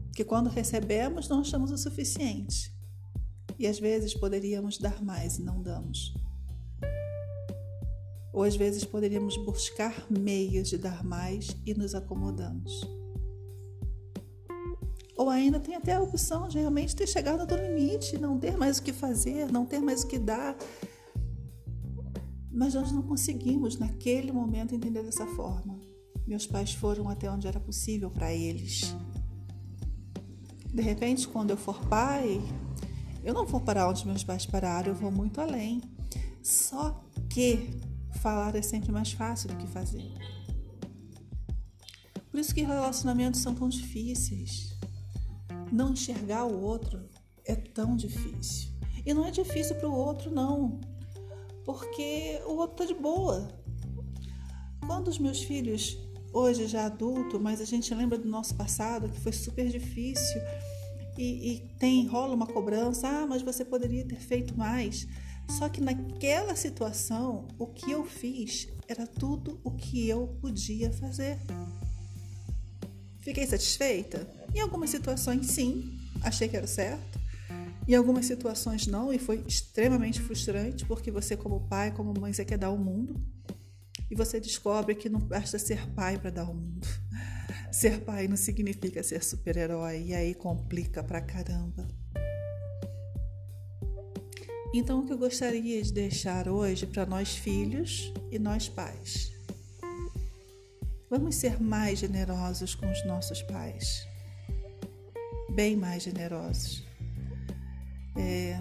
Porque 0.08 0.26
quando 0.26 0.50
recebemos, 0.50 1.30
não 1.30 1.40
achamos 1.40 1.72
o 1.72 1.78
suficiente. 1.78 2.74
E 3.58 3.66
às 3.66 3.80
vezes 3.80 4.14
poderíamos 4.14 4.78
dar 4.78 5.02
mais 5.02 5.38
e 5.38 5.44
não 5.44 5.62
damos. 5.62 6.14
Ou 8.34 8.44
às 8.44 8.58
vezes 8.58 8.84
poderíamos 8.84 9.38
buscar 9.38 10.06
meios 10.12 10.68
de 10.68 10.78
dar 10.78 11.04
mais 11.04 11.56
e 11.66 11.74
nos 11.74 11.96
acomodamos. 11.96 12.82
Ou 15.16 15.30
ainda 15.30 15.60
tem 15.60 15.76
até 15.76 15.94
a 15.94 16.02
opção 16.02 16.48
de 16.48 16.60
realmente 16.60 16.96
ter 16.96 17.08
chegado 17.08 17.46
do 17.46 17.56
limite, 17.56 18.18
não 18.18 18.38
ter 18.38 18.58
mais 18.58 18.78
o 18.78 18.84
que 18.84 18.92
fazer, 18.92 19.52
não 19.52 19.66
ter 19.66 19.80
mais 19.80 20.04
o 20.04 20.08
que 20.08 20.20
dar. 20.20 20.56
Mas 22.52 22.74
nós 22.74 22.92
não 22.92 23.02
conseguimos, 23.02 23.78
naquele 23.78 24.32
momento, 24.32 24.76
entender 24.76 25.04
dessa 25.04 25.26
forma. 25.26 25.80
Meus 26.28 26.46
pais 26.46 26.74
foram 26.74 27.10
até 27.10 27.30
onde 27.32 27.48
era 27.48 27.60
possível 27.60 28.10
para 28.10 28.34
eles. 28.34 28.96
De 30.74 30.82
repente, 30.82 31.28
quando 31.28 31.52
eu 31.52 31.58
for 31.58 31.80
pai, 31.88 32.42
eu 33.24 33.34
não 33.34 33.46
vou 33.46 33.62
parar 33.62 33.90
onde 33.90 34.06
meus 34.06 34.24
pais 34.24 34.46
pararam, 34.46 34.90
eu 34.90 34.96
vou 34.96 35.12
muito 35.12 35.40
além. 35.40 35.82
Só 36.44 37.02
que 37.30 37.70
falar 38.22 38.56
é 38.56 38.62
sempre 38.62 38.92
mais 38.92 39.12
fácil 39.12 39.50
do 39.50 39.56
que 39.56 39.68
fazer. 39.68 40.12
Por 42.30 42.40
isso 42.40 42.54
que 42.54 42.64
relacionamentos 42.64 43.40
são 43.40 43.56
tão 43.56 43.70
difíceis. 43.70 44.75
Não 45.76 45.92
enxergar 45.92 46.46
o 46.46 46.62
outro 46.62 47.10
é 47.44 47.54
tão 47.54 47.98
difícil. 47.98 48.70
E 49.06 49.14
não 49.14 49.26
é 49.26 49.30
difícil 49.30 49.76
para 49.76 49.90
o 49.90 49.94
outro, 49.94 50.32
não, 50.32 50.80
porque 51.66 52.40
o 52.46 52.56
outro 52.56 52.82
está 52.82 52.94
de 52.94 52.98
boa. 52.98 53.46
Quando 54.88 55.10
os 55.10 55.20
meus 55.20 55.44
filhos, 55.44 55.98
hoje 56.32 56.66
já 56.66 56.86
adulto, 56.86 57.42
mas 57.42 57.60
a 57.60 57.66
gente 57.66 57.94
lembra 57.94 58.18
do 58.18 58.26
nosso 58.26 58.56
passado 58.56 59.10
que 59.10 59.20
foi 59.20 59.34
super 59.34 59.68
difícil 59.68 60.42
e, 61.18 61.56
e 61.56 61.60
tem 61.78 62.08
rola 62.08 62.34
uma 62.34 62.48
cobrança, 62.48 63.10
ah, 63.10 63.28
mas 63.28 63.42
você 63.42 63.66
poderia 63.66 64.06
ter 64.06 64.22
feito 64.22 64.58
mais. 64.58 65.06
Só 65.50 65.68
que 65.68 65.82
naquela 65.82 66.56
situação, 66.56 67.50
o 67.60 67.68
que 67.68 67.92
eu 67.92 68.06
fiz 68.06 68.70
era 68.88 69.06
tudo 69.06 69.60
o 69.62 69.72
que 69.72 70.08
eu 70.08 70.38
podia 70.40 70.90
fazer. 70.94 71.38
Fiquei 73.20 73.46
satisfeita? 73.46 74.45
Em 74.56 74.62
algumas 74.62 74.90
situações, 74.90 75.48
sim, 75.48 76.00
achei 76.24 76.48
que 76.48 76.56
era 76.56 76.66
certo. 76.66 77.20
Em 77.86 77.94
algumas 77.94 78.26
situações, 78.26 78.88
não, 78.88 79.12
e 79.12 79.20
foi 79.20 79.44
extremamente 79.46 80.22
frustrante, 80.22 80.86
porque 80.86 81.12
você, 81.12 81.36
como 81.36 81.68
pai, 81.68 81.92
como 81.92 82.18
mãe, 82.18 82.32
você 82.32 82.46
quer 82.46 82.58
dar 82.58 82.72
o 82.72 82.78
mundo. 82.78 83.22
E 84.10 84.16
você 84.16 84.40
descobre 84.40 84.96
que 84.96 85.10
não 85.10 85.20
basta 85.20 85.60
ser 85.60 85.86
pai 85.92 86.18
para 86.18 86.30
dar 86.30 86.50
o 86.50 86.54
mundo. 86.54 86.88
Ser 87.70 88.00
pai 88.00 88.26
não 88.30 88.38
significa 88.38 89.04
ser 89.04 89.22
super-herói, 89.22 90.06
e 90.06 90.14
aí 90.14 90.34
complica 90.34 91.04
pra 91.04 91.20
caramba. 91.20 91.86
Então, 94.74 95.02
o 95.02 95.06
que 95.06 95.12
eu 95.12 95.18
gostaria 95.18 95.84
de 95.84 95.92
deixar 95.92 96.48
hoje 96.48 96.86
para 96.86 97.06
nós 97.06 97.36
filhos 97.36 98.14
e 98.32 98.40
nós 98.40 98.70
pais? 98.70 99.34
Vamos 101.10 101.36
ser 101.36 101.62
mais 101.62 102.00
generosos 102.00 102.74
com 102.76 102.90
os 102.90 103.06
nossos 103.06 103.42
pais, 103.42 104.08
bem 105.56 105.76
mais 105.78 106.04
generosos. 106.04 106.84
É, 108.18 108.60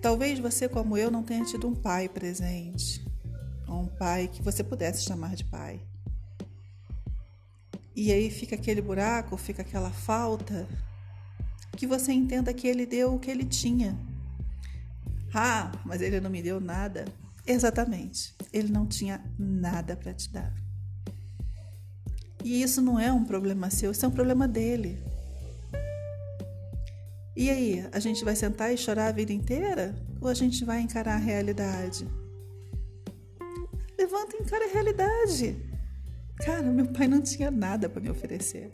talvez 0.00 0.38
você, 0.38 0.68
como 0.68 0.96
eu, 0.96 1.10
não 1.10 1.24
tenha 1.24 1.44
tido 1.44 1.66
um 1.66 1.74
pai 1.74 2.08
presente, 2.08 3.04
ou 3.66 3.82
um 3.82 3.86
pai 3.86 4.28
que 4.28 4.40
você 4.40 4.62
pudesse 4.62 5.04
chamar 5.04 5.34
de 5.34 5.44
pai. 5.44 5.80
E 7.94 8.12
aí 8.12 8.30
fica 8.30 8.54
aquele 8.54 8.80
buraco, 8.80 9.36
fica 9.36 9.62
aquela 9.62 9.90
falta 9.90 10.68
que 11.72 11.86
você 11.86 12.12
entenda 12.12 12.54
que 12.54 12.68
ele 12.68 12.86
deu 12.86 13.14
o 13.14 13.18
que 13.18 13.30
ele 13.30 13.44
tinha. 13.44 13.98
Ah, 15.34 15.72
mas 15.84 16.00
ele 16.00 16.20
não 16.20 16.30
me 16.30 16.42
deu 16.42 16.60
nada. 16.60 17.06
Exatamente, 17.46 18.34
ele 18.52 18.70
não 18.70 18.86
tinha 18.86 19.24
nada 19.38 19.96
para 19.96 20.14
te 20.14 20.30
dar. 20.30 20.54
E 22.44 22.62
isso 22.62 22.80
não 22.80 23.00
é 23.00 23.12
um 23.12 23.24
problema 23.24 23.70
seu, 23.70 23.90
isso 23.90 24.04
é 24.04 24.08
um 24.08 24.12
problema 24.12 24.46
dele. 24.46 25.02
E 27.36 27.50
aí, 27.50 27.86
a 27.92 28.00
gente 28.00 28.24
vai 28.24 28.34
sentar 28.34 28.72
e 28.72 28.78
chorar 28.78 29.08
a 29.08 29.12
vida 29.12 29.30
inteira? 29.30 29.94
Ou 30.22 30.28
a 30.28 30.34
gente 30.34 30.64
vai 30.64 30.80
encarar 30.80 31.16
a 31.16 31.18
realidade? 31.18 32.08
Levanta 33.98 34.36
e 34.36 34.42
encara 34.42 34.64
a 34.64 34.72
realidade. 34.72 35.54
Cara, 36.38 36.62
meu 36.62 36.86
pai 36.86 37.06
não 37.06 37.20
tinha 37.20 37.50
nada 37.50 37.90
para 37.90 38.00
me 38.00 38.08
oferecer. 38.08 38.70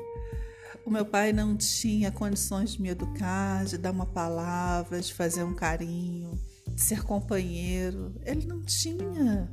O 0.87 0.91
meu 0.91 1.05
pai 1.05 1.33
não 1.33 1.57
tinha 1.57 2.13
condições 2.13 2.75
de 2.75 2.83
me 2.83 2.91
educar, 2.91 3.65
de 3.65 3.77
dar 3.77 3.91
uma 3.91 4.07
palavra, 4.07 5.01
de 5.01 5.13
fazer 5.13 5.43
um 5.43 5.55
carinho, 5.55 6.39
de 6.69 6.81
ser 6.81 7.03
companheiro. 7.03 8.15
Ele 8.25 8.47
não 8.47 8.63
tinha. 8.63 9.51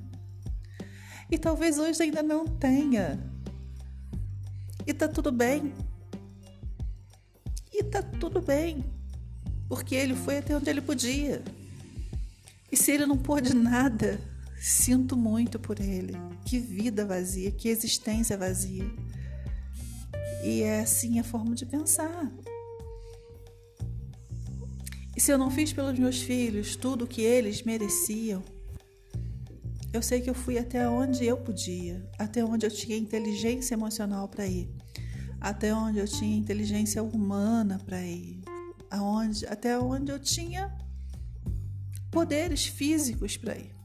E 1.32 1.38
talvez 1.38 1.80
hoje 1.80 2.04
ainda 2.04 2.22
não 2.22 2.46
tenha. 2.46 3.20
E 4.86 4.94
tá 4.94 5.08
tudo 5.08 5.32
bem. 5.32 5.74
E 7.74 7.84
tá 7.84 8.04
tudo 8.04 8.40
bem. 8.40 8.99
Porque 9.70 9.96
ele 9.96 10.16
foi 10.16 10.40
até 10.40 10.58
onde 10.58 10.70
ele 10.70 10.82
podia. 10.82 11.42
E 12.72 12.76
se 12.76 12.92
ele 12.92 13.06
não 13.06 13.18
pôde 13.18 13.54
nada, 13.54 14.20
sinto 14.60 15.16
muito 15.16 15.60
por 15.60 15.80
ele. 15.80 16.14
Que 16.44 16.60
vida 16.60 17.06
vazia, 17.06 17.52
que 17.52 17.70
existência 17.70 18.38
vazia. 18.38 18.86
E 20.44 20.64
é 20.64 20.82
assim 20.82 21.20
a 21.20 21.24
forma 21.24 21.56
de 21.56 21.66
pensar. 21.66 22.32
E 25.16 25.22
se 25.22 25.32
eu 25.32 25.38
não 25.38 25.52
fiz 25.52 25.72
pelos 25.74 25.98
meus 26.00 26.22
filhos 26.22 26.76
tudo 26.76 27.06
o 27.06 27.08
que 27.08 27.22
eles 27.22 27.62
mereciam, 27.64 28.42
eu 29.92 30.02
sei 30.02 30.22
que 30.22 30.30
eu 30.30 30.34
fui 30.34 30.58
até 30.58 30.88
onde 30.88 31.26
eu 31.26 31.36
podia, 31.36 32.08
até 32.18 32.46
onde 32.46 32.66
eu 32.66 32.72
tinha 32.72 32.96
inteligência 32.96 33.74
emocional 33.74 34.30
para 34.30 34.46
ir, 34.46 34.70
até 35.42 35.74
onde 35.74 36.00
eu 36.00 36.08
tinha 36.08 36.38
inteligência 36.38 37.04
humana 37.04 37.82
para 37.84 38.02
ir, 38.02 38.39
aonde, 38.90 39.46
até 39.46 39.78
onde 39.78 40.12
eu 40.12 40.20
tinha 40.20 40.76
poderes 42.12 42.66
físicos 42.66 43.38
para 43.38 43.58
ir. 43.58 43.80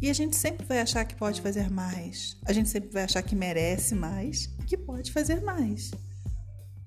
E 0.00 0.10
a 0.10 0.12
gente 0.12 0.34
sempre 0.34 0.66
vai 0.66 0.80
achar 0.80 1.04
que 1.04 1.14
pode 1.14 1.40
fazer 1.40 1.70
mais. 1.70 2.36
A 2.44 2.52
gente 2.52 2.68
sempre 2.68 2.90
vai 2.90 3.04
achar 3.04 3.22
que 3.22 3.36
merece 3.36 3.94
mais 3.94 4.50
e 4.58 4.64
que 4.64 4.76
pode 4.76 5.12
fazer 5.12 5.40
mais. 5.42 5.92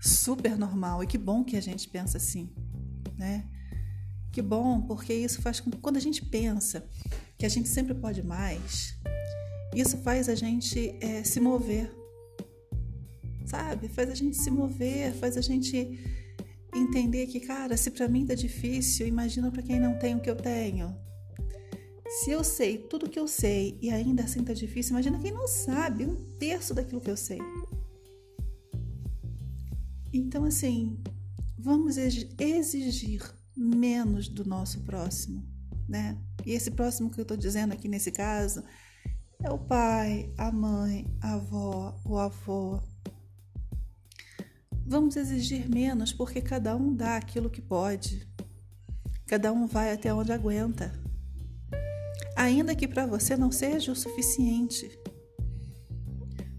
Super 0.02 0.58
normal 0.58 1.02
e 1.02 1.08
que 1.08 1.18
bom 1.18 1.42
que 1.42 1.56
a 1.56 1.62
gente 1.62 1.88
pensa 1.88 2.18
assim, 2.18 2.54
né? 3.18 3.50
Que 4.34 4.42
bom, 4.42 4.82
porque 4.82 5.14
isso 5.14 5.42
faz 5.42 5.62
com 5.62 5.72
que 5.72 5.78
quando 5.78 5.96
a 5.96 6.02
gente 6.02 6.26
pensa 6.26 6.86
que 7.38 7.46
a 7.46 7.50
gente 7.50 7.70
sempre 7.70 7.94
pode 7.94 8.22
mais, 8.22 8.98
isso 9.74 9.98
faz 10.00 10.28
a 10.28 10.36
gente 10.36 10.98
é, 11.00 11.24
se 11.24 11.40
mover, 11.40 11.90
sabe? 13.46 13.88
Faz 13.88 14.10
a 14.10 14.16
gente 14.16 14.38
se 14.38 14.50
mover, 14.50 15.14
faz 15.14 15.38
a 15.38 15.42
gente 15.42 16.00
entender 16.74 17.28
que, 17.28 17.40
cara, 17.40 17.78
se 17.78 17.92
para 17.92 18.08
mim 18.08 18.26
tá 18.26 18.36
difícil, 18.36 19.08
imagina 19.08 19.52
para 19.52 19.62
quem 19.62 19.80
não 19.80 19.98
tem 19.98 20.16
o 20.16 20.20
que 20.20 20.30
eu 20.30 20.36
tenho. 20.36 20.96
Se 22.08 22.32
eu 22.32 22.44
sei 22.44 22.78
tudo 22.78 23.10
que 23.10 23.20
eu 23.20 23.28
sei 23.28 23.78
e 23.82 23.90
ainda 23.90 24.24
assim 24.24 24.44
tá 24.44 24.54
difícil, 24.54 24.92
imagina 24.92 25.20
quem 25.20 25.32
não 25.32 25.48
sabe 25.48 26.06
um 26.06 26.16
terço 26.38 26.74
daquilo 26.74 27.02
que 27.02 27.10
eu 27.10 27.18
sei. 27.18 27.40
Então, 30.14 30.46
assim, 30.46 30.98
vamos 31.58 31.98
exigir 31.98 33.22
menos 33.56 34.28
do 34.28 34.46
nosso 34.46 34.82
próximo, 34.82 35.44
né? 35.88 36.18
E 36.46 36.52
esse 36.52 36.72
próximo 36.72 37.10
que 37.10 37.20
eu 37.20 37.26
tô 37.26 37.36
dizendo 37.36 37.74
aqui 37.74 37.88
nesse 37.88 38.12
caso 38.12 38.64
é 39.44 39.50
o 39.50 39.58
pai, 39.58 40.32
a 40.38 40.52
mãe, 40.52 41.08
a 41.22 41.34
avó, 41.34 42.00
o 42.06 42.18
avô. 42.18 42.82
Vamos 44.86 45.16
exigir 45.16 45.70
menos 45.70 46.14
porque 46.14 46.42
cada 46.42 46.76
um 46.76 46.94
dá 46.94 47.18
aquilo 47.18 47.50
que 47.50 47.62
pode. 47.62 48.28
Cada 49.26 49.52
um 49.52 49.66
vai 49.66 49.92
até 49.92 50.14
onde 50.14 50.32
aguenta 50.32 51.06
ainda 52.36 52.76
que 52.76 52.88
para 52.88 53.06
você 53.06 53.38
não 53.38 53.52
seja 53.52 53.92
o 53.92 53.96
suficiente. 53.96 54.92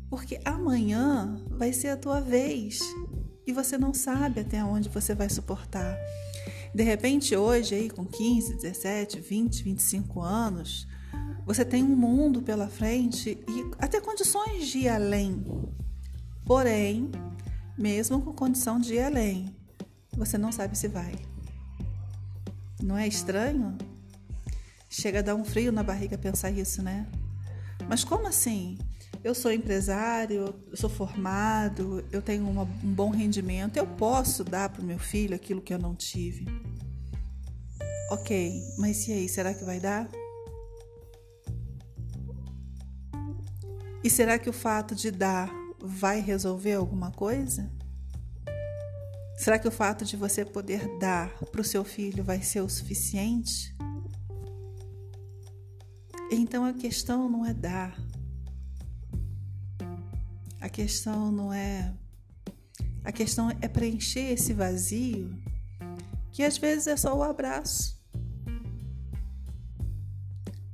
Porque 0.09 0.41
amanhã 0.45 1.45
vai 1.51 1.73
ser 1.73 1.89
a 1.89 1.97
tua 1.97 2.21
vez 2.21 2.81
e 3.47 3.53
você 3.53 3.77
não 3.77 3.93
sabe 3.93 4.41
até 4.41 4.65
onde 4.65 4.89
você 4.89 5.15
vai 5.15 5.29
suportar. 5.29 5.97
De 6.75 6.83
repente, 6.83 7.37
hoje, 7.37 7.75
aí 7.75 7.91
com 7.91 8.05
15, 8.05 8.57
17, 8.57 9.21
20, 9.21 9.63
25 9.63 10.21
anos, 10.23 10.87
você 11.45 11.65
tem 11.65 11.83
um 11.83 11.97
mundo 11.97 12.43
pela 12.43 12.69
frente 12.69 13.39
e 13.49 13.71
até 13.79 14.01
condições 14.01 14.69
de 14.69 14.79
ir 14.79 14.89
além. 14.89 15.45
Porém, 16.45 17.11
mesmo 17.77 18.23
com 18.23 18.33
condição 18.33 18.81
de 18.81 18.95
ir 18.95 19.03
além, 19.03 19.55
você 20.17 20.39
não 20.39 20.51
sabe 20.51 20.77
se 20.77 20.89
vai. 20.89 21.15
Não 22.83 22.97
é 22.97 23.07
estranho? 23.07 23.77
Chega 24.89 25.19
a 25.19 25.23
dar 25.23 25.35
um 25.35 25.45
frio 25.45 25.73
na 25.73 25.83
barriga 25.83 26.17
pensar 26.17 26.51
isso, 26.51 26.83
né? 26.83 27.07
Mas 27.89 28.05
como 28.05 28.27
assim? 28.27 28.79
Eu 29.23 29.35
sou 29.35 29.53
empresário, 29.53 30.55
eu 30.71 30.77
sou 30.77 30.89
formado, 30.89 32.05
eu 32.13 32.23
tenho 32.23 32.49
uma, 32.49 32.63
um 32.63 32.95
bom 32.95 33.11
rendimento, 33.11 33.77
eu 33.77 33.87
posso 33.87 34.45
dar 34.45 34.69
para 34.69 34.81
o 34.81 34.85
meu 34.85 34.99
filho 34.99 35.35
aquilo 35.35 35.61
que 35.61 35.75
eu 35.75 35.79
não 35.79 35.95
tive. 35.95 36.47
Ok, 38.11 38.63
mas 38.79 39.09
e 39.09 39.13
aí, 39.13 39.29
será 39.29 39.53
que 39.53 39.65
vai 39.65 39.81
dar? 39.81 40.09
E 44.05 44.09
será 44.09 44.39
que 44.39 44.49
o 44.49 44.53
fato 44.53 44.95
de 44.95 45.11
dar 45.11 45.51
vai 45.87 46.21
resolver 46.21 46.75
alguma 46.75 47.11
coisa? 47.11 47.71
Será 49.37 49.59
que 49.59 49.69
o 49.69 49.71
fato 49.71 50.05
de 50.05 50.17
você 50.17 50.45
poder 50.45 50.99
dar 50.99 51.33
para 51.53 51.61
o 51.61 51.65
seu 51.65 51.85
filho 51.85 52.25
vai 52.25 52.43
ser 52.43 52.63
o 52.63 52.69
suficiente? 52.69 53.77
Então 56.31 56.65
a 56.65 56.73
questão 56.73 57.29
não 57.29 57.45
é 57.45 57.55
dar. 57.55 57.97
A 60.61 60.69
questão 60.69 61.31
não 61.31 61.53
é. 61.53 61.95
A 63.05 63.13
questão 63.13 63.51
é 63.61 63.69
preencher 63.69 64.33
esse 64.33 64.53
vazio, 64.53 65.31
que 66.33 66.43
às 66.43 66.59
vezes 66.59 66.89
é 66.89 66.97
só 66.97 67.17
o 67.17 67.23
abraço. 67.23 67.97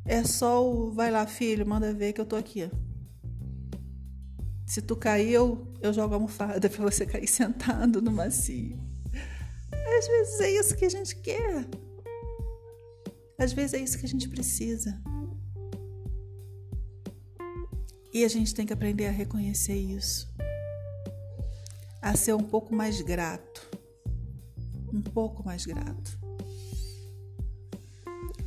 É 0.05 0.25
só 0.25 0.67
o 0.67 0.91
vai 0.91 1.11
lá, 1.11 1.27
filho, 1.27 1.67
manda 1.67 1.93
ver 1.93 2.13
que 2.13 2.21
eu 2.21 2.27
tô 2.27 2.37
aqui. 2.37 2.71
Se 4.73 4.81
tu 4.81 4.97
caiu, 4.97 5.67
eu 5.83 5.93
jogo 5.93 6.15
a 6.15 6.17
almofada 6.17 6.67
para 6.71 6.83
você 6.83 7.05
cair 7.05 7.27
sentado 7.27 8.01
no 8.01 8.11
macio. 8.11 8.81
Às 9.99 10.07
vezes 10.07 10.41
é 10.41 10.51
isso 10.51 10.75
que 10.75 10.87
a 10.87 10.89
gente 10.89 11.15
quer. 11.17 11.69
Às 13.39 13.53
vezes 13.53 13.75
é 13.75 13.81
isso 13.81 13.99
que 13.99 14.07
a 14.07 14.09
gente 14.09 14.31
precisa. 14.31 14.99
E 18.15 18.25
a 18.25 18.29
gente 18.29 18.55
tem 18.55 18.65
que 18.65 18.73
aprender 18.73 19.09
a 19.09 19.11
reconhecer 19.11 19.77
isso, 19.77 20.35
a 22.01 22.17
ser 22.17 22.35
um 22.35 22.43
pouco 22.43 22.75
mais 22.75 22.99
grato, 23.03 23.69
um 24.91 25.03
pouco 25.03 25.45
mais 25.45 25.67
grato. 25.67 26.19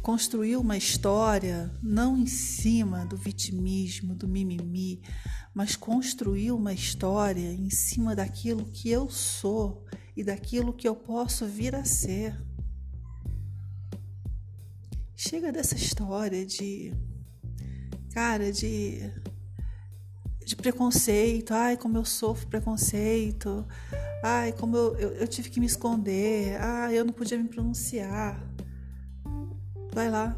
Construir 0.01 0.55
uma 0.55 0.75
história 0.75 1.71
não 1.83 2.17
em 2.17 2.25
cima 2.25 3.05
do 3.05 3.15
vitimismo, 3.15 4.15
do 4.15 4.27
mimimi, 4.27 5.03
mas 5.55 5.77
construir 5.77 6.51
uma 6.51 6.73
história 6.73 7.53
em 7.53 7.69
cima 7.69 8.13
daquilo 8.13 8.65
que 8.65 8.89
eu 8.89 9.09
sou 9.09 9.85
e 10.15 10.23
daquilo 10.23 10.73
que 10.73 10.87
eu 10.87 10.95
posso 10.95 11.45
vir 11.47 11.73
a 11.73 11.85
ser. 11.85 12.37
Chega 15.15 15.53
dessa 15.53 15.75
história 15.75 16.45
de, 16.45 16.93
cara, 18.13 18.51
de 18.51 19.09
de 20.45 20.55
preconceito, 20.55 21.53
ai, 21.55 21.75
como 21.75 21.97
eu 21.97 22.05
sofro 22.05 22.47
preconceito, 22.47 23.65
ai, 24.23 24.53
como 24.53 24.77
eu, 24.77 24.95
eu, 24.97 25.09
eu 25.13 25.27
tive 25.27 25.49
que 25.49 25.59
me 25.59 25.65
esconder, 25.65 26.61
ai, 26.61 26.99
eu 26.99 27.03
não 27.03 27.11
podia 27.11 27.35
me 27.35 27.49
pronunciar. 27.49 28.47
Vai 29.91 30.07
lá, 30.07 30.37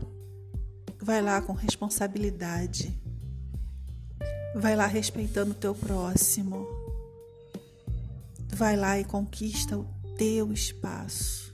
vai 1.02 1.22
lá 1.22 1.42
com 1.42 1.52
responsabilidade, 1.52 2.98
vai 4.58 4.76
lá 4.76 4.88
respeitando 4.88 5.52
o 5.52 5.56
teu 5.56 5.76
próximo, 5.76 6.68
vai 8.50 8.76
lá 8.76 9.00
e 9.00 9.04
conquista 9.04 9.78
o 9.78 9.86
teu 10.18 10.52
espaço. 10.52 11.52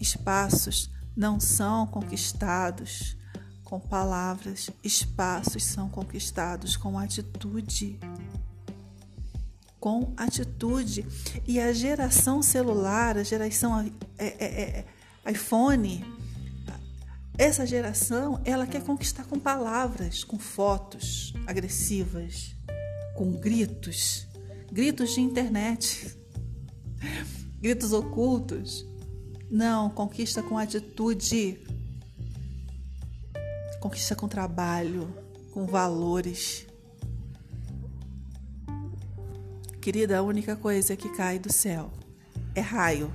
Espaços 0.00 0.90
não 1.16 1.38
são 1.38 1.86
conquistados 1.86 3.16
com 3.62 3.78
palavras, 3.78 4.70
espaços 4.82 5.64
são 5.64 5.88
conquistados 5.88 6.76
com 6.76 6.98
atitude. 6.98 7.98
com 9.78 10.14
atitude. 10.16 11.06
E 11.46 11.60
a 11.60 11.70
geração 11.74 12.42
celular, 12.42 13.18
a 13.18 13.22
geração 13.22 13.78
é, 14.16 14.26
é, 14.26 14.84
é, 15.26 15.30
iPhone, 15.30 16.02
essa 17.36 17.66
geração, 17.66 18.40
ela 18.44 18.66
quer 18.66 18.82
conquistar 18.82 19.24
com 19.24 19.38
palavras, 19.38 20.22
com 20.22 20.38
fotos 20.38 21.34
agressivas, 21.46 22.54
com 23.16 23.32
gritos, 23.32 24.26
gritos 24.70 25.14
de 25.14 25.20
internet, 25.20 26.16
gritos 27.60 27.92
ocultos. 27.92 28.86
Não, 29.50 29.90
conquista 29.90 30.42
com 30.42 30.56
atitude. 30.56 31.60
Conquista 33.80 34.14
com 34.14 34.28
trabalho, 34.28 35.12
com 35.52 35.66
valores. 35.66 36.66
Querida, 39.80 40.18
a 40.18 40.22
única 40.22 40.56
coisa 40.56 40.96
que 40.96 41.10
cai 41.10 41.38
do 41.38 41.52
céu 41.52 41.92
é 42.54 42.60
raio, 42.60 43.12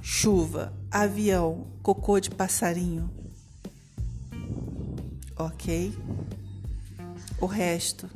chuva, 0.00 0.72
avião, 0.90 1.66
cocô 1.82 2.20
de 2.20 2.30
passarinho. 2.30 3.23
Ok? 5.36 5.96
O 7.40 7.46
resto 7.46 8.08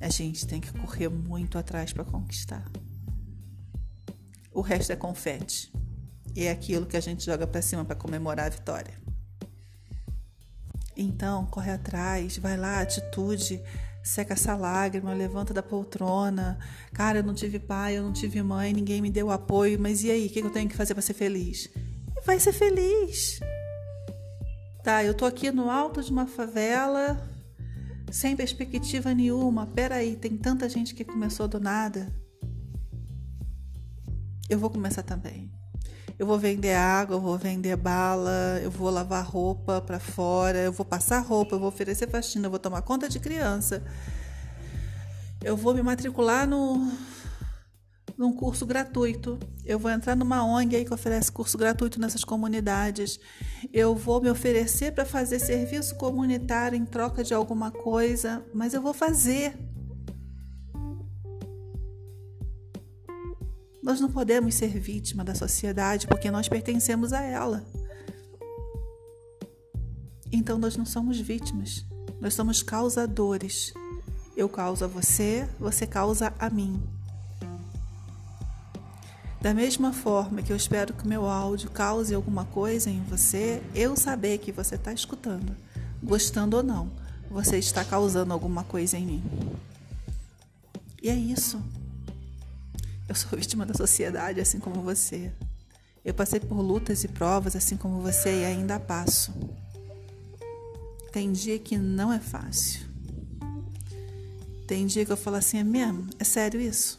a 0.00 0.08
gente 0.08 0.46
tem 0.46 0.60
que 0.60 0.72
correr 0.72 1.08
muito 1.08 1.56
atrás 1.56 1.92
para 1.92 2.04
conquistar. 2.04 2.70
O 4.52 4.60
resto 4.60 4.92
é 4.92 4.96
confete. 4.96 5.72
E 6.36 6.44
é 6.44 6.50
aquilo 6.50 6.84
que 6.84 6.96
a 6.96 7.00
gente 7.00 7.24
joga 7.24 7.46
para 7.46 7.62
cima 7.62 7.84
para 7.84 7.96
comemorar 7.96 8.46
a 8.46 8.50
vitória. 8.50 8.94
Então, 10.96 11.46
corre 11.46 11.72
atrás, 11.72 12.38
vai 12.38 12.56
lá, 12.56 12.80
atitude, 12.80 13.60
seca 14.02 14.34
essa 14.34 14.54
lágrima, 14.54 15.12
levanta 15.14 15.54
da 15.54 15.62
poltrona. 15.62 16.58
Cara, 16.92 17.18
eu 17.18 17.22
não 17.22 17.34
tive 17.34 17.58
pai, 17.58 17.96
eu 17.96 18.02
não 18.02 18.12
tive 18.12 18.42
mãe, 18.42 18.72
ninguém 18.72 19.00
me 19.00 19.10
deu 19.10 19.30
apoio, 19.30 19.78
mas 19.80 20.04
e 20.04 20.10
aí? 20.10 20.26
O 20.26 20.30
que 20.30 20.40
eu 20.40 20.50
tenho 20.50 20.68
que 20.68 20.76
fazer 20.76 20.94
para 20.94 21.02
ser 21.02 21.14
feliz? 21.14 21.68
Vai 22.24 22.38
ser 22.38 22.52
feliz. 22.52 23.40
Tá, 24.84 25.02
eu 25.02 25.14
tô 25.14 25.24
aqui 25.24 25.50
no 25.50 25.70
alto 25.70 26.02
de 26.02 26.12
uma 26.12 26.26
favela, 26.26 27.18
sem 28.12 28.36
perspectiva 28.36 29.14
nenhuma. 29.14 29.66
Peraí, 29.66 30.14
tem 30.14 30.36
tanta 30.36 30.68
gente 30.68 30.94
que 30.94 31.02
começou 31.02 31.48
do 31.48 31.58
nada. 31.58 32.14
Eu 34.46 34.58
vou 34.58 34.68
começar 34.68 35.02
também. 35.02 35.50
Eu 36.18 36.26
vou 36.26 36.38
vender 36.38 36.74
água, 36.74 37.16
eu 37.16 37.20
vou 37.22 37.38
vender 37.38 37.74
bala, 37.76 38.60
eu 38.62 38.70
vou 38.70 38.90
lavar 38.90 39.24
roupa 39.24 39.80
para 39.80 39.98
fora, 39.98 40.58
eu 40.58 40.70
vou 40.70 40.84
passar 40.84 41.20
roupa, 41.20 41.54
eu 41.54 41.60
vou 41.60 41.68
oferecer 41.68 42.06
faxina, 42.10 42.44
eu 42.46 42.50
vou 42.50 42.58
tomar 42.58 42.82
conta 42.82 43.08
de 43.08 43.18
criança. 43.18 43.82
Eu 45.42 45.56
vou 45.56 45.72
me 45.72 45.82
matricular 45.82 46.46
no 46.46 46.92
num 48.16 48.32
curso 48.32 48.64
gratuito. 48.64 49.38
Eu 49.64 49.78
vou 49.78 49.90
entrar 49.90 50.14
numa 50.14 50.44
ONG 50.44 50.76
aí 50.76 50.84
que 50.84 50.94
oferece 50.94 51.32
curso 51.32 51.58
gratuito 51.58 52.00
nessas 52.00 52.24
comunidades. 52.24 53.18
Eu 53.72 53.94
vou 53.94 54.20
me 54.20 54.30
oferecer 54.30 54.92
para 54.92 55.04
fazer 55.04 55.38
serviço 55.38 55.96
comunitário 55.96 56.76
em 56.76 56.84
troca 56.84 57.24
de 57.24 57.34
alguma 57.34 57.70
coisa, 57.70 58.44
mas 58.52 58.74
eu 58.74 58.82
vou 58.82 58.94
fazer. 58.94 59.56
Nós 63.82 64.00
não 64.00 64.10
podemos 64.10 64.54
ser 64.54 64.78
vítima 64.78 65.22
da 65.22 65.34
sociedade 65.34 66.06
porque 66.06 66.30
nós 66.30 66.48
pertencemos 66.48 67.12
a 67.12 67.22
ela. 67.22 67.66
Então 70.32 70.58
nós 70.58 70.76
não 70.76 70.86
somos 70.86 71.20
vítimas, 71.20 71.84
nós 72.20 72.34
somos 72.34 72.62
causadores. 72.62 73.72
Eu 74.36 74.48
causo 74.48 74.84
a 74.84 74.88
você, 74.88 75.48
você 75.60 75.86
causa 75.86 76.34
a 76.38 76.50
mim. 76.50 76.82
Da 79.44 79.52
mesma 79.52 79.92
forma 79.92 80.40
que 80.40 80.50
eu 80.50 80.56
espero 80.56 80.94
que 80.94 81.04
o 81.04 81.06
meu 81.06 81.26
áudio 81.26 81.70
cause 81.70 82.14
alguma 82.14 82.46
coisa 82.46 82.88
em 82.88 83.02
você, 83.02 83.62
eu 83.74 83.94
saber 83.94 84.38
que 84.38 84.50
você 84.50 84.76
está 84.76 84.90
escutando, 84.90 85.54
gostando 86.02 86.56
ou 86.56 86.62
não, 86.62 86.90
você 87.30 87.58
está 87.58 87.84
causando 87.84 88.32
alguma 88.32 88.64
coisa 88.64 88.96
em 88.96 89.04
mim. 89.04 89.22
E 91.02 91.10
é 91.10 91.14
isso. 91.14 91.62
Eu 93.06 93.14
sou 93.14 93.32
vítima 93.38 93.66
da 93.66 93.74
sociedade, 93.74 94.40
assim 94.40 94.58
como 94.58 94.80
você. 94.80 95.30
Eu 96.02 96.14
passei 96.14 96.40
por 96.40 96.58
lutas 96.62 97.04
e 97.04 97.08
provas, 97.08 97.54
assim 97.54 97.76
como 97.76 98.00
você, 98.00 98.40
e 98.40 98.44
ainda 98.46 98.80
passo. 98.80 99.30
Tem 101.12 101.30
dia 101.30 101.58
que 101.58 101.76
não 101.76 102.10
é 102.10 102.18
fácil. 102.18 102.86
Tem 104.66 104.86
dia 104.86 105.04
que 105.04 105.12
eu 105.12 105.18
falo 105.18 105.36
assim: 105.36 105.58
é 105.58 105.64
mesmo? 105.64 106.08
É 106.18 106.24
sério 106.24 106.58
isso? 106.58 106.98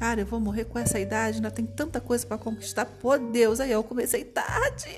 Cara, 0.00 0.22
eu 0.22 0.26
vou 0.26 0.40
morrer 0.40 0.64
com 0.64 0.78
essa 0.78 0.98
idade, 0.98 1.36
ainda 1.36 1.50
tem 1.50 1.66
tanta 1.66 2.00
coisa 2.00 2.26
para 2.26 2.38
conquistar. 2.38 2.86
Pô, 2.86 3.18
Deus, 3.18 3.60
aí 3.60 3.70
eu 3.70 3.84
comecei 3.84 4.24
tarde. 4.24 4.88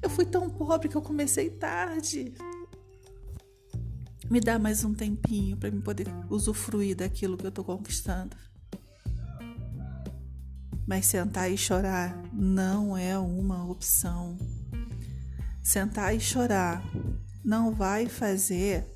Eu 0.00 0.08
fui 0.08 0.24
tão 0.24 0.48
pobre 0.48 0.88
que 0.88 0.96
eu 0.96 1.02
comecei 1.02 1.50
tarde. 1.50 2.32
Me 4.30 4.40
dá 4.40 4.58
mais 4.58 4.82
um 4.82 4.94
tempinho 4.94 5.58
para 5.58 5.70
me 5.70 5.82
poder 5.82 6.06
usufruir 6.30 6.96
daquilo 6.96 7.36
que 7.36 7.46
eu 7.46 7.52
tô 7.52 7.62
conquistando. 7.62 8.34
Mas 10.86 11.04
sentar 11.04 11.52
e 11.52 11.58
chorar 11.58 12.18
não 12.32 12.96
é 12.96 13.18
uma 13.18 13.70
opção. 13.70 14.38
Sentar 15.62 16.16
e 16.16 16.18
chorar 16.18 16.82
não 17.44 17.74
vai 17.74 18.06
fazer 18.06 18.90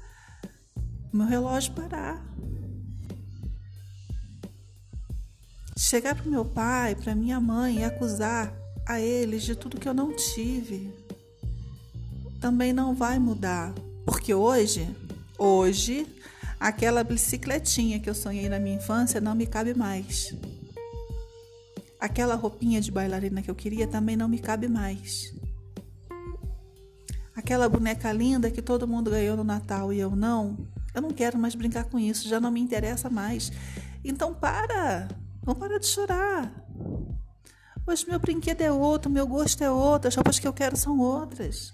meu 1.13 1.27
relógio 1.27 1.75
parar. 1.75 2.26
Chegar 5.79 6.15
para 6.15 6.31
meu 6.31 6.45
pai, 6.45 6.95
para 6.95 7.15
minha 7.15 7.39
mãe 7.39 7.79
e 7.79 7.85
acusar 7.85 8.53
a 8.87 9.01
eles 9.01 9.43
de 9.43 9.55
tudo 9.55 9.79
que 9.79 9.89
eu 9.89 9.95
não 9.95 10.15
tive 10.15 11.07
também 12.41 12.73
não 12.73 12.95
vai 12.95 13.19
mudar, 13.19 13.75
porque 14.05 14.33
hoje, 14.33 14.89
hoje, 15.39 16.07
aquela 16.61 17.03
bicicletinha 17.03 17.99
que 17.99 18.09
eu 18.09 18.15
sonhei 18.15 18.49
na 18.49 18.59
minha 18.59 18.77
infância 18.77 19.21
não 19.21 19.35
me 19.35 19.47
cabe 19.47 19.75
mais. 19.75 20.33
Aquela 21.99 22.35
roupinha 22.35 22.81
de 22.81 22.93
bailarina 22.93 23.43
que 23.43 23.51
eu 23.51 23.55
queria 23.55 23.87
também 23.87 24.17
não 24.17 24.29
me 24.29 24.39
cabe 24.39 24.69
mais. 24.69 25.35
Aquela 27.35 27.69
boneca 27.69 28.13
linda 28.13 28.51
que 28.51 28.63
todo 28.63 28.87
mundo 28.87 29.11
ganhou 29.11 29.37
no 29.37 29.45
Natal 29.45 29.93
e 29.93 29.99
eu 29.99 30.15
não, 30.15 30.57
eu 30.95 31.03
não 31.03 31.11
quero 31.11 31.39
mais 31.39 31.55
brincar 31.55 31.85
com 31.85 31.99
isso, 31.99 32.29
já 32.29 32.39
não 32.39 32.51
me 32.51 32.61
interessa 32.61 33.11
mais. 33.11 33.51
Então 34.05 34.33
para, 34.33 35.09
não 35.47 35.55
para 35.55 35.79
de 35.79 35.87
chorar. 35.87 36.53
Hoje 37.87 38.05
meu 38.09 38.19
brinquedo 38.19 38.61
é 38.63 38.73
outro, 38.73 39.09
meu 39.09 39.27
gosto 39.29 39.63
é 39.63 39.71
outro, 39.71 40.09
as 40.09 40.15
roupas 40.17 40.41
que 40.41 40.49
eu 40.49 40.53
quero 40.53 40.77
são 40.77 40.99
outras. 40.99 41.73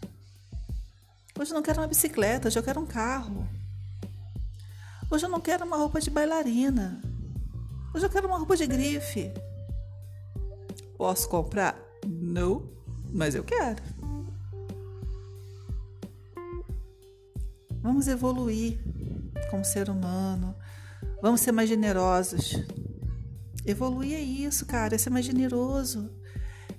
Hoje 1.41 1.51
eu 1.51 1.55
não 1.55 1.63
quero 1.63 1.81
uma 1.81 1.87
bicicleta, 1.87 2.49
hoje 2.49 2.59
eu 2.59 2.63
quero 2.63 2.81
um 2.81 2.87
carro. 2.87 3.49
Hoje 5.11 5.25
eu 5.25 5.31
não 5.31 5.41
quero 5.41 5.65
uma 5.65 5.79
roupa 5.79 6.01
de 6.01 6.11
bailarina. 6.11 7.01
Hoje 7.95 8.05
eu 8.05 8.11
quero 8.11 8.27
uma 8.27 8.37
roupa 8.37 8.57
de 8.57 8.67
grife. 8.67 9.33
Posso 10.99 11.27
comprar? 11.29 11.79
Não, 12.07 12.69
mas 13.11 13.35
eu 13.35 13.43
quero. 13.43 13.83
Vamos 17.81 18.07
evoluir 18.07 18.79
como 19.51 19.65
ser 19.65 19.89
humano. 19.89 20.55
Vamos 21.23 21.41
ser 21.41 21.53
mais 21.53 21.69
generosos. 21.69 22.55
Evoluir 23.65 24.15
é 24.15 24.21
isso, 24.21 24.67
cara, 24.67 24.95
é 24.95 24.99
ser 24.99 25.11
mais 25.11 25.25
generoso. 25.25 26.11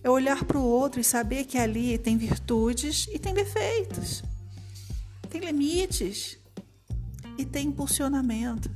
É 0.03 0.09
olhar 0.09 0.43
para 0.43 0.59
o 0.59 0.63
outro 0.63 0.99
e 0.99 1.03
saber 1.03 1.45
que 1.45 1.57
ali 1.57 1.97
tem 1.97 2.17
virtudes 2.17 3.07
e 3.11 3.17
tem 3.17 3.33
defeitos. 3.33 4.21
Tem 5.29 5.39
limites 5.39 6.37
e 7.37 7.45
tem 7.45 7.67
impulsionamento. 7.67 8.69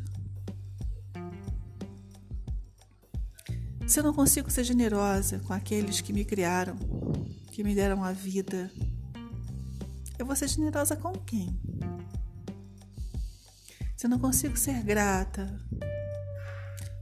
Se 3.85 3.99
eu 3.99 4.03
não 4.03 4.13
consigo 4.13 4.49
ser 4.51 4.63
generosa 4.63 5.39
com 5.39 5.53
aqueles 5.53 6.01
que 6.01 6.11
me 6.11 6.25
criaram, 6.25 6.77
que 7.51 7.63
me 7.63 7.73
deram 7.73 8.03
a 8.03 8.11
vida, 8.11 8.69
eu 10.19 10.25
vou 10.25 10.35
ser 10.35 10.47
generosa 10.49 10.95
com 10.95 11.13
quem? 11.13 11.57
Se 13.95 14.05
eu 14.05 14.09
não 14.09 14.19
consigo 14.19 14.57
ser 14.57 14.83
grata, 14.83 15.57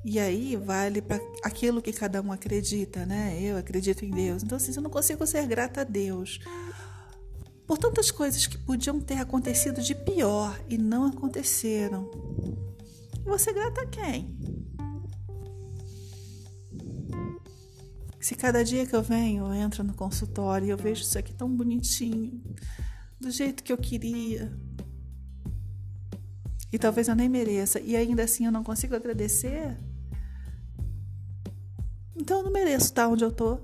e 0.06 0.20
aí 0.20 0.56
vale 0.56 1.02
para 1.02 1.20
aquilo 1.44 1.82
que 1.82 1.92
cada 1.92 2.22
um 2.22 2.32
acredita, 2.32 3.06
né? 3.06 3.38
Eu 3.42 3.58
acredito 3.58 4.06
em 4.06 4.12
Deus. 4.12 4.44
Então, 4.44 4.56
assim, 4.56 4.72
eu 4.76 4.82
não 4.82 4.90
consigo 4.90 5.26
ser 5.26 5.46
grata 5.48 5.82
a 5.82 5.84
Deus 5.84 6.40
por 7.66 7.78
tantas 7.78 8.12
coisas 8.12 8.46
que 8.46 8.58
podiam 8.58 9.00
ter 9.00 9.18
acontecido 9.18 9.82
de 9.82 9.96
pior 9.96 10.60
e 10.70 10.78
não 10.78 11.06
aconteceram, 11.06 12.10
vou 13.24 13.40
ser 13.40 13.54
grata 13.54 13.82
a 13.82 13.88
quem? 13.88 14.38
Se 18.20 18.36
cada 18.36 18.64
dia 18.64 18.86
que 18.86 18.96
eu 18.96 19.04
venho, 19.04 19.46
eu 19.46 19.54
entro 19.54 19.84
no 19.84 19.94
consultório 19.94 20.68
e 20.68 20.70
eu 20.70 20.78
vejo 20.78 21.02
isso 21.02 21.18
aqui 21.18 21.34
tão 21.34 21.50
bonitinho, 21.50 22.42
do 23.20 23.32
jeito 23.32 23.64
que 23.64 23.72
eu 23.72 23.78
queria, 23.78 24.52
e 26.72 26.78
talvez 26.78 27.08
eu 27.08 27.16
nem 27.16 27.30
mereça, 27.30 27.80
e 27.80 27.96
ainda 27.96 28.24
assim 28.24 28.46
eu 28.46 28.52
não 28.52 28.64
consigo 28.64 28.96
agradecer, 28.96 29.78
então 32.16 32.40
eu 32.40 32.44
não 32.44 32.52
mereço 32.52 32.86
estar 32.86 33.08
onde 33.08 33.24
eu 33.24 33.32
tô. 33.32 33.60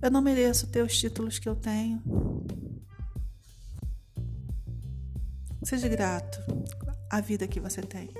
Eu 0.00 0.10
não 0.10 0.20
mereço 0.20 0.66
ter 0.66 0.82
os 0.82 0.98
títulos 0.98 1.38
que 1.38 1.48
eu 1.48 1.54
tenho. 1.54 2.02
Seja 5.62 5.88
grato 5.88 6.38
à 7.08 7.20
vida 7.20 7.46
que 7.46 7.60
você 7.60 7.80
tem. 7.80 8.10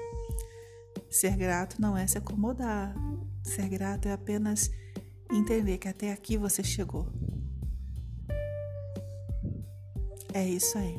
Ser 1.11 1.37
grato 1.37 1.81
não 1.81 1.97
é 1.97 2.07
se 2.07 2.17
acomodar. 2.17 2.95
Ser 3.43 3.69
grato 3.69 4.07
é 4.07 4.13
apenas 4.13 4.71
entender 5.31 5.79
que 5.79 5.89
até 5.89 6.13
aqui 6.13 6.37
você 6.37 6.63
chegou. 6.63 7.09
É 10.33 10.49
isso 10.49 10.79
aí. 10.79 10.97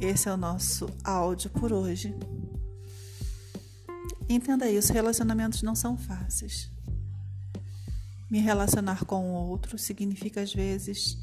Esse 0.00 0.28
é 0.28 0.32
o 0.32 0.36
nosso 0.36 0.86
áudio 1.02 1.50
por 1.50 1.72
hoje. 1.72 2.14
Entenda 4.28 4.70
isso: 4.70 4.92
relacionamentos 4.92 5.62
não 5.62 5.74
são 5.74 5.96
fáceis. 5.96 6.70
Me 8.30 8.40
relacionar 8.40 9.04
com 9.04 9.30
o 9.30 9.48
outro 9.48 9.78
significa, 9.78 10.40
às 10.40 10.52
vezes, 10.52 11.18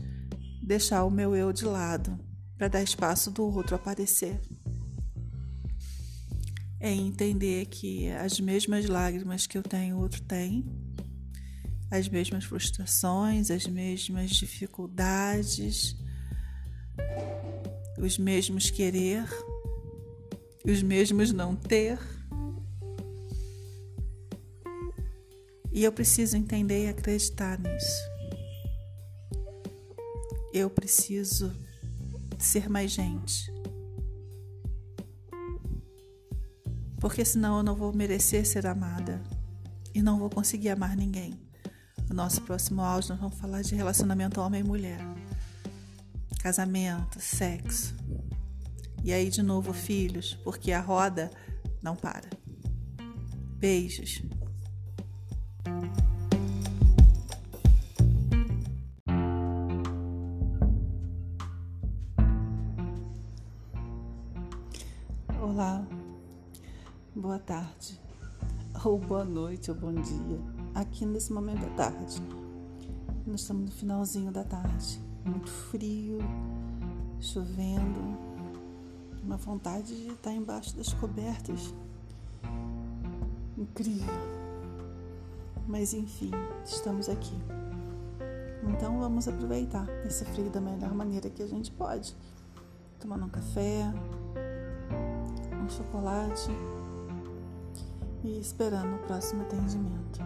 deixar 0.62 1.04
o 1.04 1.12
meu 1.12 1.36
eu 1.36 1.52
de 1.52 1.66
lado 1.66 2.18
para 2.58 2.68
dar 2.68 2.84
espaço 2.84 3.32
do 3.32 3.44
outro 3.44 3.76
aparecer. 3.76 4.40
É 6.80 6.92
entender 6.92 7.66
que 7.66 8.10
as 8.12 8.40
mesmas 8.40 8.88
lágrimas 8.88 9.46
que 9.46 9.58
eu 9.58 9.64
tenho, 9.64 9.98
o 9.98 10.00
outro 10.00 10.22
tem, 10.22 10.66
as 11.92 12.08
mesmas 12.08 12.46
frustrações, 12.46 13.52
as 13.52 13.68
mesmas 13.68 14.32
dificuldades, 14.32 15.96
os 17.98 18.18
mesmos 18.18 18.70
querer, 18.70 19.28
os 20.66 20.82
mesmos 20.82 21.34
não 21.34 21.56
ter. 21.56 22.00
E 25.72 25.84
eu 25.84 25.92
preciso 25.92 26.36
entender 26.36 26.86
e 26.86 26.90
acreditar 26.90 27.58
nisso. 27.58 28.12
Eu 30.54 30.70
preciso 30.70 31.52
ser 32.38 32.70
mais 32.70 32.92
gente. 32.92 33.52
Porque 37.00 37.24
senão 37.24 37.58
eu 37.58 37.64
não 37.64 37.76
vou 37.76 37.94
merecer 37.94 38.46
ser 38.46 38.68
amada 38.68 39.22
e 39.94 40.02
não 40.02 40.20
vou 40.20 40.30
conseguir 40.30 40.70
amar 40.70 40.96
ninguém. 40.96 41.40
No 42.08 42.16
nosso 42.16 42.42
próximo 42.42 42.82
áudio 42.82 43.12
nós 43.12 43.20
vamos 43.20 43.38
falar 43.38 43.62
de 43.62 43.74
relacionamento 43.74 44.42
homem 44.42 44.60
e 44.60 44.64
mulher. 44.64 45.00
Casamento, 46.42 47.20
sexo. 47.20 47.96
E 49.04 49.14
aí 49.14 49.30
de 49.30 49.42
novo 49.42 49.74
filhos, 49.74 50.38
porque 50.44 50.72
a 50.72 50.82
roda 50.82 51.32
não 51.82 51.96
para. 51.96 52.30
Beijos. 53.58 54.22
Noite, 69.62 69.70
ou 69.70 69.78
bom 69.78 69.94
dia. 69.94 70.40
Aqui 70.74 71.06
nesse 71.06 71.32
momento 71.32 71.62
da 71.62 71.70
tarde, 71.76 72.22
nós 73.28 73.42
estamos 73.42 73.66
no 73.66 73.72
finalzinho 73.72 74.32
da 74.32 74.44
tarde, 74.44 75.00
muito 75.24 75.52
frio, 75.52 76.18
chovendo, 77.20 78.18
uma 79.24 79.38
vontade 79.38 79.96
de 79.96 80.12
estar 80.14 80.34
embaixo 80.34 80.76
das 80.76 80.92
cobertas. 80.94 81.74
Incrível. 83.56 84.14
Mas 85.68 85.94
enfim, 85.94 86.32
estamos 86.66 87.08
aqui. 87.08 87.38
Então 88.64 89.00
vamos 89.00 89.28
aproveitar 89.28 89.88
esse 90.06 90.26
frio 90.26 90.50
da 90.50 90.60
melhor 90.60 90.94
maneira 90.96 91.30
que 91.30 91.44
a 91.44 91.48
gente 91.48 91.72
pode. 91.72 92.16
Tomando 93.00 93.26
um 93.26 93.30
café, 93.30 93.94
um 95.64 95.70
chocolate 95.70 96.50
e 98.24 98.40
esperando 98.40 98.96
o 98.96 99.00
próximo 99.00 99.42
atendimento. 99.42 100.20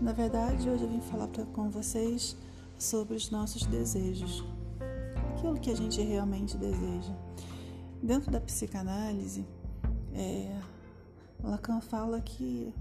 Na 0.00 0.12
verdade, 0.12 0.68
hoje 0.68 0.84
eu 0.84 0.88
vim 0.88 1.00
falar 1.00 1.28
pra, 1.28 1.44
com 1.44 1.68
vocês 1.68 2.36
sobre 2.78 3.16
os 3.16 3.30
nossos 3.30 3.66
desejos, 3.66 4.42
aquilo 5.30 5.60
que 5.60 5.70
a 5.70 5.76
gente 5.76 6.00
realmente 6.00 6.56
deseja. 6.56 7.14
Dentro 8.02 8.30
da 8.30 8.40
psicanálise, 8.40 9.46
é, 10.14 10.58
Lacan 11.42 11.80
fala 11.82 12.20
que 12.20 12.72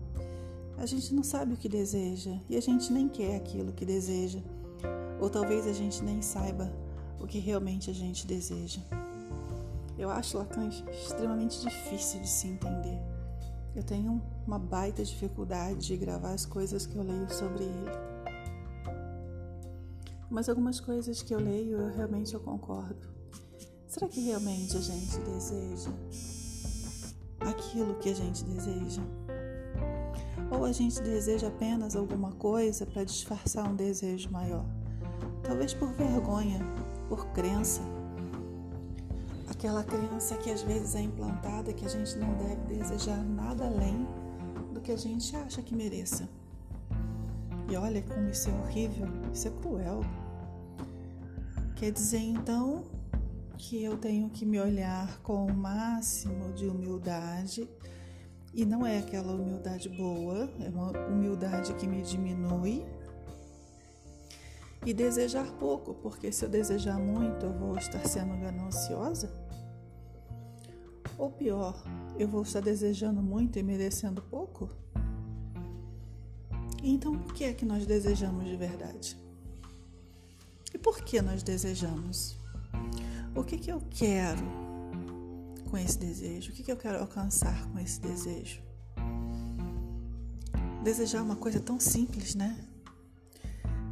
a 0.77 0.85
gente 0.85 1.13
não 1.13 1.23
sabe 1.23 1.53
o 1.53 1.57
que 1.57 1.67
deseja 1.67 2.37
e 2.49 2.55
a 2.55 2.61
gente 2.61 2.91
nem 2.93 3.09
quer 3.09 3.35
aquilo 3.35 3.73
que 3.73 3.85
deseja, 3.85 4.39
ou 5.19 5.29
talvez 5.29 5.67
a 5.67 5.73
gente 5.73 6.01
nem 6.01 6.21
saiba 6.21 6.71
o 7.19 7.27
que 7.27 7.39
realmente 7.39 7.89
a 7.89 7.93
gente 7.93 8.25
deseja. 8.25 8.79
Eu 9.97 10.09
acho 10.09 10.37
Lacan 10.37 10.69
extremamente 10.69 11.59
difícil 11.59 12.21
de 12.21 12.29
se 12.29 12.47
entender. 12.47 13.08
Eu 13.79 13.83
tenho 13.83 14.21
uma 14.45 14.59
baita 14.59 15.01
dificuldade 15.05 15.87
de 15.87 15.95
gravar 15.95 16.33
as 16.33 16.45
coisas 16.45 16.85
que 16.85 16.97
eu 16.97 17.01
leio 17.01 17.33
sobre 17.33 17.63
ele. 17.63 17.91
Mas 20.29 20.49
algumas 20.49 20.81
coisas 20.81 21.21
que 21.21 21.33
eu 21.33 21.39
leio, 21.39 21.77
eu 21.77 21.95
realmente 21.95 22.33
eu 22.33 22.41
concordo. 22.41 23.07
Será 23.87 24.09
que 24.09 24.19
realmente 24.19 24.75
a 24.75 24.81
gente 24.81 25.17
deseja 25.19 25.91
aquilo 27.39 27.95
que 27.99 28.09
a 28.09 28.13
gente 28.13 28.43
deseja? 28.43 29.01
Ou 30.51 30.65
a 30.65 30.73
gente 30.73 31.01
deseja 31.01 31.47
apenas 31.47 31.95
alguma 31.95 32.33
coisa 32.33 32.85
para 32.85 33.05
disfarçar 33.05 33.65
um 33.65 33.77
desejo 33.77 34.29
maior? 34.29 34.65
Talvez 35.41 35.73
por 35.73 35.93
vergonha, 35.93 36.59
por 37.07 37.27
crença 37.27 37.81
aquela 39.59 39.83
crença 39.83 40.37
que 40.37 40.49
às 40.49 40.61
vezes 40.61 40.95
é 40.95 41.01
implantada 41.01 41.73
que 41.73 41.85
a 41.85 41.89
gente 41.89 42.17
não 42.17 42.33
deve 42.35 42.77
desejar 42.77 43.21
nada 43.21 43.65
além 43.65 44.07
do 44.73 44.79
que 44.79 44.89
a 44.89 44.95
gente 44.95 45.35
acha 45.35 45.61
que 45.61 45.75
mereça. 45.75 46.29
E 47.69 47.75
olha 47.75 48.01
como 48.01 48.29
isso 48.29 48.49
é 48.49 48.53
horrível, 48.53 49.05
isso 49.33 49.49
é 49.49 49.51
cruel. 49.51 49.99
Quer 51.75 51.91
dizer 51.91 52.21
então 52.21 52.85
que 53.57 53.83
eu 53.83 53.97
tenho 53.97 54.29
que 54.29 54.45
me 54.45 54.57
olhar 54.61 55.19
com 55.23 55.45
o 55.45 55.53
máximo 55.53 56.53
de 56.53 56.65
humildade 56.65 57.69
e 58.53 58.65
não 58.65 58.87
é 58.87 58.99
aquela 58.99 59.33
humildade 59.33 59.89
boa, 59.89 60.49
é 60.61 60.69
uma 60.69 60.91
humildade 61.09 61.73
que 61.73 61.85
me 61.85 62.01
diminui 62.01 62.85
e 64.85 64.93
desejar 64.93 65.51
pouco, 65.59 65.93
porque 65.95 66.31
se 66.31 66.45
eu 66.45 66.49
desejar 66.49 66.97
muito, 66.97 67.45
eu 67.45 67.51
vou 67.51 67.77
estar 67.77 68.07
sendo 68.07 68.37
gananciosa. 68.37 69.48
Ou 71.19 71.29
pior, 71.29 71.75
eu 72.17 72.29
vou 72.29 72.43
estar 72.43 72.61
desejando 72.61 73.21
muito 73.21 73.59
e 73.59 73.63
merecendo 73.63 74.21
pouco? 74.21 74.69
Então, 76.81 77.19
por 77.19 77.33
que 77.33 77.43
é 77.43 77.53
que 77.53 77.65
nós 77.65 77.85
desejamos 77.85 78.45
de 78.45 78.55
verdade? 78.55 79.17
E 80.73 80.77
por 80.77 81.01
que 81.01 81.21
nós 81.21 81.43
desejamos? 81.43 82.39
O 83.35 83.43
que, 83.43 83.57
que 83.57 83.69
eu 83.69 83.81
quero 83.89 84.41
com 85.69 85.77
esse 85.77 85.99
desejo? 85.99 86.53
O 86.53 86.55
que, 86.55 86.63
que 86.63 86.71
eu 86.71 86.77
quero 86.77 86.99
alcançar 86.99 87.69
com 87.69 87.79
esse 87.79 87.99
desejo? 87.99 88.61
Desejar 90.85 91.21
uma 91.21 91.35
coisa 91.35 91.59
tão 91.59 91.81
simples, 91.81 92.33
né? 92.33 92.65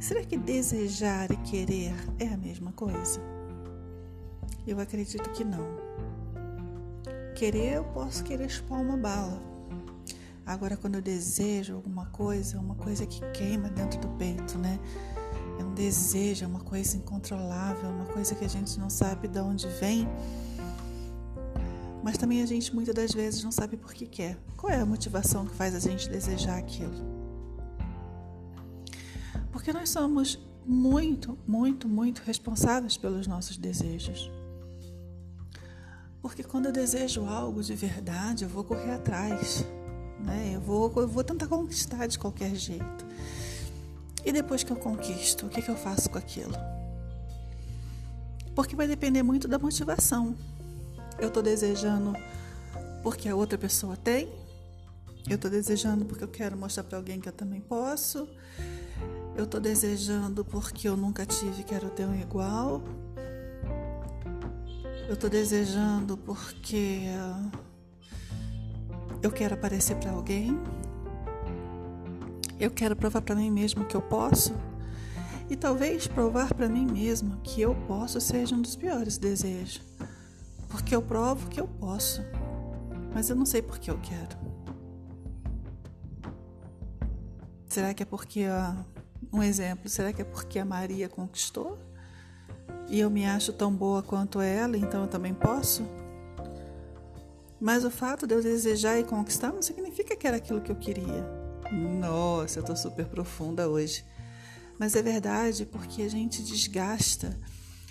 Será 0.00 0.24
que 0.24 0.38
desejar 0.38 1.30
e 1.30 1.36
querer 1.42 1.92
é 2.18 2.28
a 2.28 2.38
mesma 2.38 2.72
coisa? 2.72 3.20
Eu 4.66 4.80
acredito 4.80 5.30
que 5.32 5.44
não. 5.44 5.87
Querer, 7.38 7.74
eu 7.74 7.84
posso 7.84 8.24
querer 8.24 8.48
chupar 8.48 8.80
uma 8.80 8.96
bala. 8.96 9.40
Agora, 10.44 10.76
quando 10.76 10.96
eu 10.96 11.00
desejo 11.00 11.76
alguma 11.76 12.06
coisa, 12.06 12.56
é 12.56 12.60
uma 12.60 12.74
coisa 12.74 13.06
que 13.06 13.20
queima 13.30 13.68
dentro 13.68 14.00
do 14.00 14.08
peito, 14.16 14.58
né? 14.58 14.76
É 15.56 15.62
um 15.62 15.72
desejo, 15.72 16.44
é 16.44 16.48
uma 16.48 16.58
coisa 16.58 16.96
incontrolável, 16.96 17.90
uma 17.90 18.06
coisa 18.06 18.34
que 18.34 18.44
a 18.44 18.48
gente 18.48 18.76
não 18.80 18.90
sabe 18.90 19.28
de 19.28 19.38
onde 19.38 19.68
vem. 19.68 20.08
Mas 22.02 22.18
também 22.18 22.42
a 22.42 22.46
gente 22.46 22.74
muitas 22.74 22.92
das 22.92 23.12
vezes 23.12 23.44
não 23.44 23.52
sabe 23.52 23.76
por 23.76 23.94
que 23.94 24.08
quer. 24.08 24.36
Qual 24.56 24.72
é 24.72 24.80
a 24.80 24.84
motivação 24.84 25.46
que 25.46 25.54
faz 25.54 25.76
a 25.76 25.78
gente 25.78 26.08
desejar 26.10 26.58
aquilo? 26.58 26.96
Porque 29.52 29.72
nós 29.72 29.90
somos 29.90 30.44
muito, 30.66 31.38
muito, 31.46 31.88
muito 31.88 32.20
responsáveis 32.22 32.96
pelos 32.96 33.28
nossos 33.28 33.56
desejos. 33.56 34.28
Porque 36.20 36.42
quando 36.42 36.66
eu 36.66 36.72
desejo 36.72 37.24
algo 37.26 37.62
de 37.62 37.74
verdade, 37.74 38.44
eu 38.44 38.48
vou 38.48 38.64
correr 38.64 38.92
atrás, 38.92 39.64
né? 40.20 40.52
Eu 40.54 40.60
vou, 40.60 40.92
eu 40.96 41.08
vou 41.08 41.22
tentar 41.22 41.46
conquistar 41.46 42.06
de 42.06 42.18
qualquer 42.18 42.54
jeito. 42.54 43.06
E 44.24 44.32
depois 44.32 44.62
que 44.62 44.72
eu 44.72 44.76
conquisto, 44.76 45.46
o 45.46 45.48
que, 45.48 45.62
que 45.62 45.70
eu 45.70 45.76
faço 45.76 46.10
com 46.10 46.18
aquilo? 46.18 46.54
Porque 48.54 48.74
vai 48.74 48.88
depender 48.88 49.22
muito 49.22 49.46
da 49.46 49.58
motivação. 49.58 50.34
Eu 51.18 51.28
estou 51.28 51.42
desejando 51.42 52.12
porque 53.02 53.28
a 53.28 53.36
outra 53.36 53.56
pessoa 53.56 53.96
tem. 53.96 54.28
Eu 55.28 55.36
estou 55.36 55.50
desejando 55.50 56.04
porque 56.04 56.24
eu 56.24 56.28
quero 56.28 56.56
mostrar 56.56 56.84
para 56.84 56.98
alguém 56.98 57.20
que 57.20 57.28
eu 57.28 57.32
também 57.32 57.60
posso. 57.60 58.28
Eu 59.36 59.44
estou 59.44 59.60
desejando 59.60 60.44
porque 60.44 60.88
eu 60.88 60.96
nunca 60.96 61.24
tive, 61.24 61.62
quero 61.62 61.88
ter 61.90 62.06
um 62.06 62.14
igual. 62.14 62.82
Eu 65.08 65.14
estou 65.14 65.30
desejando 65.30 66.18
porque 66.18 67.04
eu 69.22 69.32
quero 69.32 69.54
aparecer 69.54 69.96
para 69.96 70.10
alguém. 70.10 70.50
Eu 72.60 72.70
quero 72.70 72.94
provar 72.94 73.22
para 73.22 73.34
mim 73.34 73.50
mesmo 73.50 73.86
que 73.86 73.96
eu 73.96 74.02
posso. 74.02 74.54
E 75.48 75.56
talvez 75.56 76.06
provar 76.06 76.52
para 76.52 76.68
mim 76.68 76.84
mesmo 76.84 77.40
que 77.40 77.62
eu 77.62 77.74
posso 77.86 78.20
seja 78.20 78.54
um 78.54 78.60
dos 78.60 78.76
piores 78.76 79.16
desejos. 79.16 79.80
Porque 80.68 80.94
eu 80.94 81.00
provo 81.00 81.48
que 81.48 81.58
eu 81.58 81.66
posso, 81.66 82.20
mas 83.14 83.30
eu 83.30 83.36
não 83.36 83.46
sei 83.46 83.62
porque 83.62 83.90
eu 83.90 83.98
quero. 84.00 84.36
Será 87.66 87.94
que 87.94 88.02
é 88.02 88.06
porque 88.06 88.42
a, 88.42 88.76
um 89.32 89.42
exemplo, 89.42 89.88
será 89.88 90.12
que 90.12 90.20
é 90.20 90.24
porque 90.26 90.58
a 90.58 90.66
Maria 90.66 91.08
conquistou? 91.08 91.78
E 92.88 93.00
eu 93.00 93.10
me 93.10 93.26
acho 93.26 93.52
tão 93.52 93.72
boa 93.72 94.02
quanto 94.02 94.40
ela, 94.40 94.76
então 94.76 95.02
eu 95.02 95.08
também 95.08 95.34
posso? 95.34 95.86
Mas 97.60 97.84
o 97.84 97.90
fato 97.90 98.26
de 98.26 98.34
eu 98.34 98.42
desejar 98.42 98.98
e 98.98 99.04
conquistar 99.04 99.52
não 99.52 99.60
significa 99.60 100.16
que 100.16 100.26
era 100.26 100.36
aquilo 100.36 100.60
que 100.60 100.70
eu 100.70 100.76
queria. 100.76 101.26
Nossa, 101.72 102.60
eu 102.60 102.62
tô 102.62 102.74
super 102.74 103.06
profunda 103.06 103.68
hoje. 103.68 104.04
Mas 104.78 104.94
é 104.94 105.02
verdade 105.02 105.66
porque 105.66 106.02
a 106.02 106.08
gente 106.08 106.42
desgasta 106.42 107.36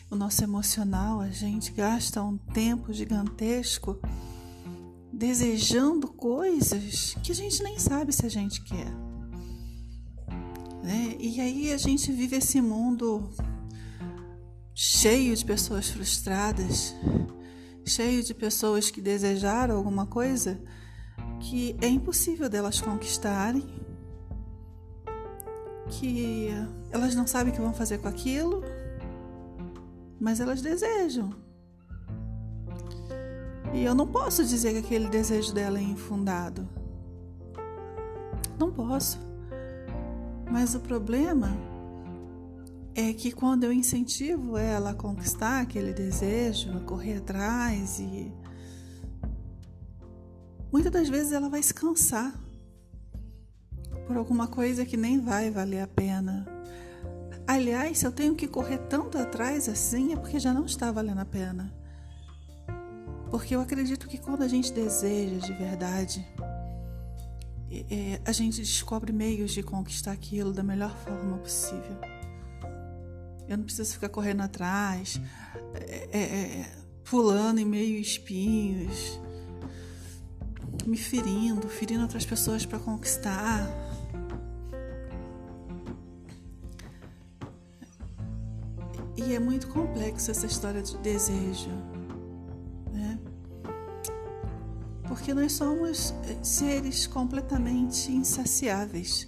o 0.09 0.15
nosso 0.15 0.41
emocional, 0.41 1.19
a 1.19 1.29
gente 1.29 1.71
gasta 1.71 2.23
um 2.23 2.37
tempo 2.37 2.93
gigantesco 2.93 3.99
desejando 5.11 6.07
coisas 6.07 7.15
que 7.23 7.31
a 7.31 7.35
gente 7.35 7.61
nem 7.61 7.77
sabe 7.77 8.13
se 8.13 8.25
a 8.25 8.29
gente 8.29 8.61
quer. 8.61 8.89
Né? 10.81 11.17
E 11.19 11.41
aí 11.41 11.73
a 11.73 11.77
gente 11.77 12.11
vive 12.11 12.37
esse 12.37 12.61
mundo 12.61 13.29
cheio 14.79 15.35
de 15.35 15.43
pessoas 15.43 15.89
frustradas, 15.89 16.93
cheio 17.83 18.21
de 18.21 18.31
pessoas 18.31 18.91
que 18.91 19.01
desejaram 19.01 19.75
alguma 19.75 20.05
coisa 20.05 20.61
que 21.39 21.75
é 21.81 21.87
impossível 21.87 22.47
delas 22.47 22.79
conquistarem 22.79 23.65
que 25.89 26.49
elas 26.91 27.15
não 27.15 27.25
sabem 27.25 27.51
o 27.51 27.55
que 27.55 27.61
vão 27.61 27.73
fazer 27.73 27.97
com 27.97 28.07
aquilo, 28.07 28.63
mas 30.19 30.39
elas 30.39 30.61
desejam. 30.61 31.33
E 33.73 33.83
eu 33.83 33.95
não 33.95 34.05
posso 34.05 34.45
dizer 34.45 34.73
que 34.73 34.79
aquele 34.79 35.09
desejo 35.09 35.55
dela 35.55 35.79
é 35.79 35.81
infundado. 35.81 36.69
Não 38.59 38.71
posso. 38.71 39.19
Mas 40.51 40.75
o 40.75 40.79
problema 40.79 41.57
é 42.99 43.13
que 43.13 43.31
quando 43.31 43.63
eu 43.63 43.71
incentivo 43.71 44.57
ela 44.57 44.89
a 44.89 44.95
conquistar 44.95 45.61
aquele 45.61 45.93
desejo, 45.93 46.75
a 46.75 46.79
correr 46.79 47.17
atrás 47.17 47.99
e 47.99 48.33
muitas 50.71 50.91
das 50.91 51.07
vezes 51.07 51.31
ela 51.31 51.47
vai 51.47 51.61
se 51.61 51.75
cansar 51.75 52.33
por 54.07 54.17
alguma 54.17 54.47
coisa 54.47 54.83
que 54.83 54.97
nem 54.97 55.21
vai 55.21 55.51
valer 55.51 55.81
a 55.81 55.87
pena. 55.87 56.47
Aliás, 57.45 57.99
se 57.99 58.07
eu 58.07 58.11
tenho 58.11 58.33
que 58.33 58.47
correr 58.47 58.79
tanto 58.79 59.15
atrás 59.19 59.69
assim, 59.69 60.13
é 60.13 60.15
porque 60.15 60.39
já 60.39 60.51
não 60.51 60.65
está 60.65 60.91
valendo 60.91 61.19
a 61.19 61.25
pena. 61.25 61.71
Porque 63.29 63.55
eu 63.55 63.61
acredito 63.61 64.07
que 64.07 64.17
quando 64.17 64.41
a 64.41 64.47
gente 64.47 64.73
deseja 64.73 65.37
de 65.37 65.53
verdade, 65.53 66.27
é, 67.91 68.19
a 68.25 68.31
gente 68.31 68.59
descobre 68.59 69.13
meios 69.13 69.51
de 69.51 69.61
conquistar 69.61 70.13
aquilo 70.13 70.51
da 70.51 70.63
melhor 70.63 70.97
forma 70.97 71.37
possível. 71.37 72.16
Eu 73.47 73.57
não 73.57 73.63
preciso 73.63 73.93
ficar 73.93 74.09
correndo 74.09 74.41
atrás, 74.41 75.21
é, 75.73 76.09
é, 76.11 76.19
é 76.19 76.77
pulando 77.09 77.59
em 77.59 77.65
meio 77.65 77.97
espinhos, 77.99 79.19
me 80.85 80.97
ferindo, 80.97 81.67
ferindo 81.67 82.03
outras 82.03 82.25
pessoas 82.25 82.65
para 82.65 82.79
conquistar. 82.79 83.67
E 89.15 89.33
é 89.33 89.39
muito 89.39 89.67
complexo 89.67 90.31
essa 90.31 90.45
história 90.45 90.81
de 90.81 90.97
desejo, 90.99 91.71
né? 92.93 93.19
Porque 95.07 95.33
nós 95.33 95.53
somos 95.53 96.13
eh, 96.25 96.43
seres 96.43 97.07
completamente 97.07 98.11
insaciáveis 98.11 99.27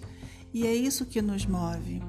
e 0.52 0.66
é 0.66 0.74
isso 0.74 1.04
que 1.06 1.20
nos 1.20 1.44
move. 1.44 2.00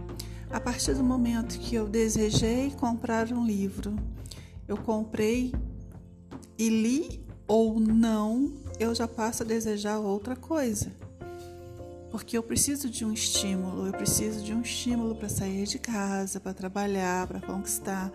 A 0.53 0.59
partir 0.59 0.93
do 0.93 1.03
momento 1.03 1.59
que 1.59 1.75
eu 1.75 1.87
desejei 1.87 2.71
comprar 2.71 3.31
um 3.31 3.45
livro, 3.45 3.95
eu 4.67 4.77
comprei 4.77 5.53
e 6.57 6.69
li 6.69 7.25
ou 7.47 7.79
não, 7.79 8.53
eu 8.79 8.93
já 8.93 9.07
passo 9.07 9.43
a 9.43 9.45
desejar 9.45 9.99
outra 9.99 10.35
coisa 10.35 10.91
porque 12.11 12.37
eu 12.37 12.43
preciso 12.43 12.89
de 12.89 13.05
um 13.05 13.13
estímulo, 13.13 13.87
eu 13.87 13.93
preciso 13.93 14.43
de 14.43 14.53
um 14.53 14.61
estímulo 14.61 15.15
para 15.15 15.29
sair 15.29 15.65
de 15.65 15.79
casa, 15.79 16.41
para 16.41 16.53
trabalhar, 16.53 17.25
para 17.25 17.39
conquistar, 17.39 18.11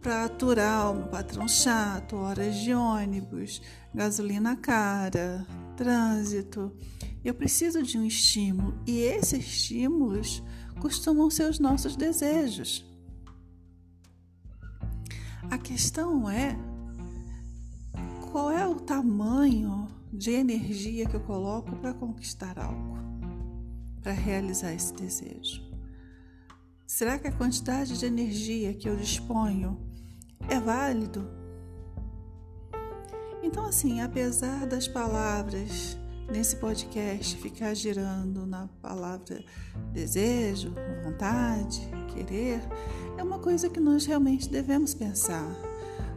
para 0.00 0.24
aturar 0.24 0.92
o 0.92 0.94
meu 0.94 1.08
patrão 1.08 1.48
chato, 1.48 2.14
horas 2.14 2.54
de 2.54 2.72
ônibus, 2.72 3.60
gasolina 3.92 4.54
cara, 4.54 5.44
trânsito. 5.76 6.72
Eu 7.24 7.34
preciso 7.34 7.82
de 7.82 7.98
um 7.98 8.04
estímulo 8.04 8.78
e 8.86 9.00
esses 9.00 9.44
estímulos 9.44 10.40
costumam 10.84 11.30
ser 11.30 11.48
os 11.48 11.58
nossos 11.58 11.96
desejos. 11.96 12.84
A 15.50 15.56
questão 15.56 16.28
é 16.28 16.54
qual 18.30 18.50
é 18.50 18.68
o 18.68 18.74
tamanho 18.74 19.88
de 20.12 20.32
energia 20.32 21.08
que 21.08 21.16
eu 21.16 21.20
coloco 21.20 21.74
para 21.76 21.94
conquistar 21.94 22.58
algo 22.58 22.98
para 24.02 24.12
realizar 24.12 24.74
esse 24.74 24.92
desejo? 24.92 25.62
Será 26.86 27.18
que 27.18 27.28
a 27.28 27.32
quantidade 27.32 27.98
de 27.98 28.04
energia 28.04 28.74
que 28.74 28.86
eu 28.86 28.94
disponho 28.94 29.80
é 30.50 30.60
válido? 30.60 31.26
Então, 33.42 33.64
assim, 33.64 34.02
apesar 34.02 34.66
das 34.66 34.86
palavras 34.86 35.96
nesse 36.30 36.56
podcast 36.56 37.36
ficar 37.36 37.74
girando 37.74 38.46
na 38.46 38.68
palavra 38.80 39.44
desejo, 39.92 40.72
vontade, 41.04 41.80
querer, 42.08 42.60
é 43.16 43.22
uma 43.22 43.38
coisa 43.38 43.68
que 43.68 43.80
nós 43.80 44.06
realmente 44.06 44.48
devemos 44.48 44.94
pensar, 44.94 45.54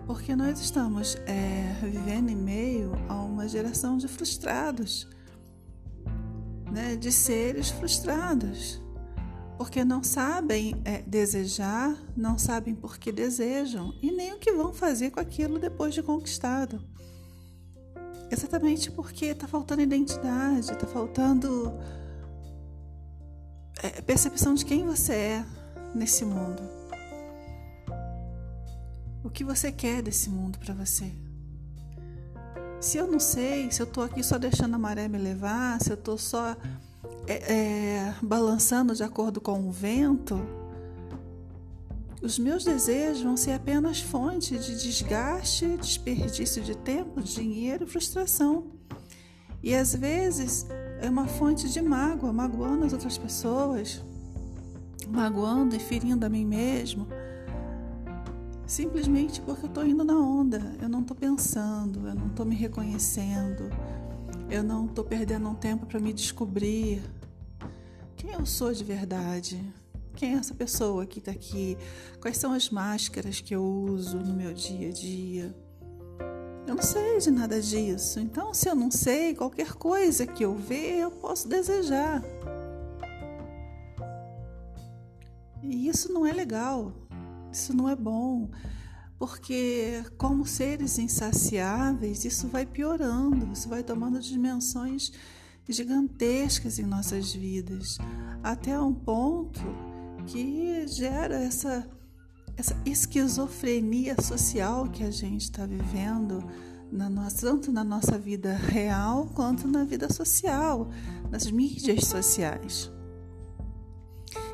porque 0.06 0.36
nós 0.36 0.60
estamos 0.60 1.16
é, 1.26 1.76
vivendo 1.84 2.30
em 2.30 2.36
meio 2.36 2.92
a 3.08 3.16
uma 3.16 3.48
geração 3.48 3.98
de 3.98 4.08
frustrados 4.08 5.08
né, 6.72 6.96
de 6.96 7.12
seres 7.12 7.70
frustrados, 7.70 8.82
porque 9.58 9.84
não 9.84 10.04
sabem 10.04 10.80
é, 10.86 11.02
desejar, 11.02 11.98
não 12.16 12.38
sabem 12.38 12.76
por 12.76 12.98
que 12.98 13.12
desejam 13.12 13.94
e 14.02 14.12
nem 14.12 14.34
o 14.34 14.38
que 14.38 14.52
vão 14.52 14.72
fazer 14.72 15.12
com 15.12 15.20
aquilo 15.20 15.58
depois 15.58 15.94
de 15.94 16.04
conquistado. 16.04 16.80
Exatamente 18.30 18.92
porque 18.92 19.26
está 19.28 19.48
faltando 19.48 19.82
identidade, 19.82 20.72
está 20.72 20.86
faltando 20.86 21.74
é, 23.82 24.02
percepção 24.02 24.54
de 24.54 24.66
quem 24.66 24.86
você 24.86 25.14
é 25.14 25.46
nesse 25.96 26.26
mundo. 26.26 26.62
O 29.24 29.30
que 29.30 29.44
você 29.44 29.72
quer 29.72 30.02
desse 30.02 30.30
mundo 30.30 30.58
para 30.60 30.74
você? 30.74 31.12
Se 32.80 32.98
eu 32.98 33.08
não 33.08 33.20
sei, 33.20 33.72
se 33.72 33.82
eu 33.82 33.86
estou 33.86 34.04
aqui 34.04 34.24
só 34.24 34.38
deixando 34.38 34.76
a 34.76 34.80
maré 34.80 35.08
me 35.08 35.18
levar, 35.18 35.82
se 35.82 35.90
eu 35.90 35.96
estou 35.96 36.18
só 36.18 36.56
é, 37.28 37.54
é, 37.54 38.16
balançando 38.22 38.94
de 38.94 39.04
acordo 39.04 39.42
com 39.42 39.68
o 39.68 39.72
vento, 39.72 40.40
os 42.22 42.40
meus 42.40 42.64
desejos 42.64 43.22
vão 43.22 43.38
ser 43.38 43.52
apenas 43.52 44.02
fonte 44.02 44.58
de 44.58 44.82
desgaste, 44.82 45.78
desperdício 45.78 46.64
de 46.64 46.76
tempo, 46.76 47.22
dinheiro 47.22 47.84
e 47.84 47.88
frustração. 47.88 48.72
E 49.62 49.74
às 49.76 49.94
vezes 49.94 50.66
é 51.02 51.10
uma 51.10 51.28
fonte 51.28 51.70
de 51.70 51.82
mágoa, 51.82 52.34
magoando 52.34 52.86
as 52.86 52.94
outras 52.94 53.18
pessoas, 53.18 54.04
magoando 55.10 55.76
e 55.76 55.80
ferindo 55.80 56.26
a 56.26 56.30
mim 56.30 56.46
mesmo 56.46 57.08
simplesmente 58.68 59.42
porque 59.42 59.66
eu 59.66 59.70
estou 59.70 59.86
indo 59.86 60.04
na 60.04 60.20
onda, 60.20 60.76
eu 60.82 60.90
não 60.90 61.00
estou 61.00 61.16
pensando, 61.16 62.06
eu 62.06 62.14
não 62.14 62.28
estou 62.28 62.46
me 62.46 62.54
reconhecendo, 62.54 63.70
eu 64.50 64.62
não 64.62 64.86
estou 64.86 65.06
perdendo 65.06 65.48
um 65.48 65.56
tempo 65.56 65.86
para 65.86 66.00
me 66.00 66.12
descobrir 66.12 67.02
quem 68.18 68.32
eu 68.32 68.46
sou 68.46 68.74
de 68.74 68.84
verdade. 68.84 69.64
Quem 70.18 70.34
é 70.34 70.38
essa 70.38 70.56
pessoa 70.56 71.06
que 71.06 71.20
está 71.20 71.30
aqui? 71.30 71.78
Quais 72.20 72.38
são 72.38 72.52
as 72.52 72.72
máscaras 72.72 73.40
que 73.40 73.54
eu 73.54 73.64
uso 73.64 74.18
no 74.18 74.34
meu 74.34 74.52
dia 74.52 74.90
a 74.90 74.92
dia? 74.92 75.56
Eu 76.66 76.74
não 76.74 76.82
sei 76.82 77.20
de 77.20 77.30
nada 77.30 77.62
disso. 77.62 78.20
Então, 78.20 78.52
se 78.52 78.68
eu 78.68 78.74
não 78.74 78.90
sei, 78.90 79.36
qualquer 79.36 79.74
coisa 79.74 80.26
que 80.26 80.44
eu 80.44 80.56
ver, 80.56 81.02
eu 81.02 81.12
posso 81.12 81.48
desejar. 81.48 82.24
E 85.62 85.88
isso 85.88 86.12
não 86.12 86.26
é 86.26 86.34
legal. 86.34 86.92
Isso 87.52 87.78
não 87.78 87.88
é 87.88 87.96
bom. 87.96 88.50
Porque, 89.20 90.04
como 90.18 90.48
seres 90.48 90.98
insaciáveis, 90.98 92.26
isso 92.26 92.48
vai 92.48 92.66
piorando, 92.66 93.54
isso 93.54 93.70
vai 93.70 93.84
tomando 93.84 94.20
dimensões 94.20 95.12
gigantescas 95.70 96.80
em 96.80 96.86
nossas 96.86 97.34
vidas, 97.34 98.00
até 98.42 98.80
um 98.80 98.94
ponto 98.94 99.62
que 100.28 100.86
gera 100.88 101.36
essa, 101.36 101.88
essa 102.56 102.76
esquizofrenia 102.86 104.16
social 104.22 104.88
que 104.90 105.04
a 105.04 105.10
gente 105.10 105.44
está 105.44 105.66
vivendo, 105.66 106.44
na 106.92 107.10
nossa, 107.10 107.48
tanto 107.48 107.72
na 107.72 107.84
nossa 107.84 108.18
vida 108.18 108.54
real 108.54 109.30
quanto 109.34 109.68
na 109.68 109.84
vida 109.84 110.12
social, 110.12 110.90
nas 111.32 111.50
mídias 111.50 112.06
sociais. 112.06 112.92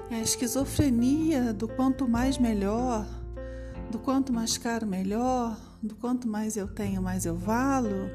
É 0.10 0.16
a 0.16 0.22
esquizofrenia 0.22 1.54
do 1.54 1.68
quanto 1.68 2.08
mais 2.08 2.38
melhor, 2.38 3.06
do 3.90 3.98
quanto 3.98 4.32
mais 4.32 4.58
caro 4.58 4.86
melhor, 4.86 5.60
do 5.82 5.96
quanto 5.96 6.28
mais 6.28 6.56
eu 6.56 6.68
tenho, 6.68 7.02
mais 7.02 7.26
eu 7.26 7.36
valo. 7.36 8.10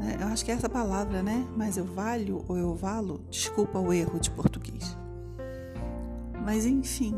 É, 0.00 0.22
eu 0.22 0.28
acho 0.28 0.44
que 0.44 0.52
é 0.52 0.54
essa 0.54 0.68
palavra, 0.68 1.22
né? 1.22 1.46
Mais 1.56 1.76
eu 1.76 1.84
valho 1.84 2.44
ou 2.48 2.56
eu 2.56 2.74
valo? 2.74 3.24
Desculpa 3.28 3.78
o 3.78 3.92
erro 3.92 4.20
de 4.20 4.30
português. 4.30 4.96
Mas 6.46 6.64
enfim. 6.64 7.12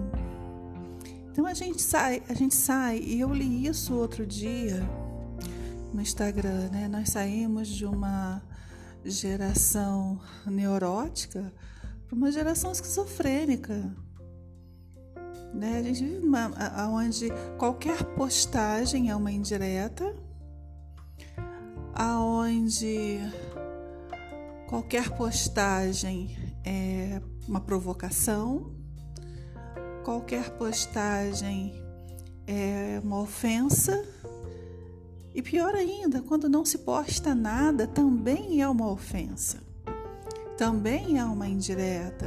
Então 1.30 1.44
a 1.44 1.52
gente 1.52 1.82
sai, 1.82 2.22
a 2.30 2.32
gente 2.32 2.54
sai, 2.54 2.98
e 2.98 3.20
eu 3.20 3.30
li 3.30 3.66
isso 3.66 3.94
outro 3.94 4.26
dia 4.26 4.80
no 5.92 6.00
Instagram, 6.00 6.70
né? 6.70 6.88
Nós 6.88 7.10
saímos 7.10 7.68
de 7.68 7.84
uma 7.84 8.42
geração 9.04 10.18
neurótica 10.46 11.52
para 12.06 12.16
uma 12.16 12.32
geração 12.32 12.72
esquizofrênica. 12.72 13.94
Né? 15.52 15.76
A 15.76 15.82
gente 15.82 16.04
vive 16.04 16.26
uma, 16.26 16.50
onde 16.88 17.28
qualquer 17.58 18.02
postagem 18.14 19.10
é 19.10 19.14
uma 19.14 19.30
indireta, 19.30 20.10
aonde 21.94 23.18
qualquer 24.70 25.10
postagem 25.10 26.34
é 26.64 27.20
uma 27.46 27.60
provocação, 27.60 28.77
qualquer 30.08 30.48
postagem 30.52 31.84
é 32.46 32.98
uma 33.04 33.20
ofensa. 33.20 34.02
E 35.34 35.42
pior 35.42 35.74
ainda, 35.74 36.22
quando 36.22 36.48
não 36.48 36.64
se 36.64 36.78
posta 36.78 37.34
nada, 37.34 37.86
também 37.86 38.62
é 38.62 38.66
uma 38.66 38.90
ofensa, 38.90 39.58
também 40.56 41.18
é 41.18 41.24
uma 41.26 41.46
indireta, 41.46 42.26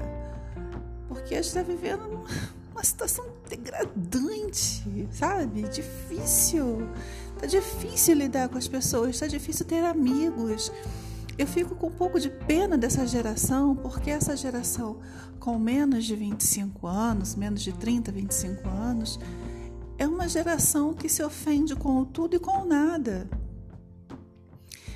porque 1.07 1.33
a 1.33 1.41
gente 1.41 1.47
está 1.47 1.63
vivendo 1.63 2.23
uma 2.71 2.83
situação 2.83 3.25
degradante, 3.49 5.09
sabe? 5.11 5.63
Difícil. 5.63 6.87
Tá 7.39 7.47
difícil 7.47 8.13
lidar 8.13 8.47
com 8.47 8.59
as 8.59 8.67
pessoas, 8.67 9.19
tá 9.19 9.25
difícil 9.25 9.65
ter 9.65 9.83
amigos. 9.83 10.71
Eu 11.37 11.47
fico 11.47 11.75
com 11.75 11.87
um 11.87 11.91
pouco 11.91 12.19
de 12.19 12.29
pena 12.29 12.77
dessa 12.77 13.05
geração, 13.07 13.75
porque 13.75 14.09
essa 14.09 14.35
geração 14.35 14.99
com 15.39 15.57
menos 15.57 16.05
de 16.05 16.15
25 16.15 16.85
anos, 16.85 17.35
menos 17.35 17.61
de 17.61 17.73
30, 17.73 18.11
25 18.11 18.69
anos, 18.69 19.19
é 19.97 20.07
uma 20.07 20.27
geração 20.27 20.93
que 20.93 21.09
se 21.09 21.23
ofende 21.23 21.75
com 21.75 22.03
tudo 22.05 22.35
e 22.35 22.39
com 22.39 22.65
nada. 22.65 23.29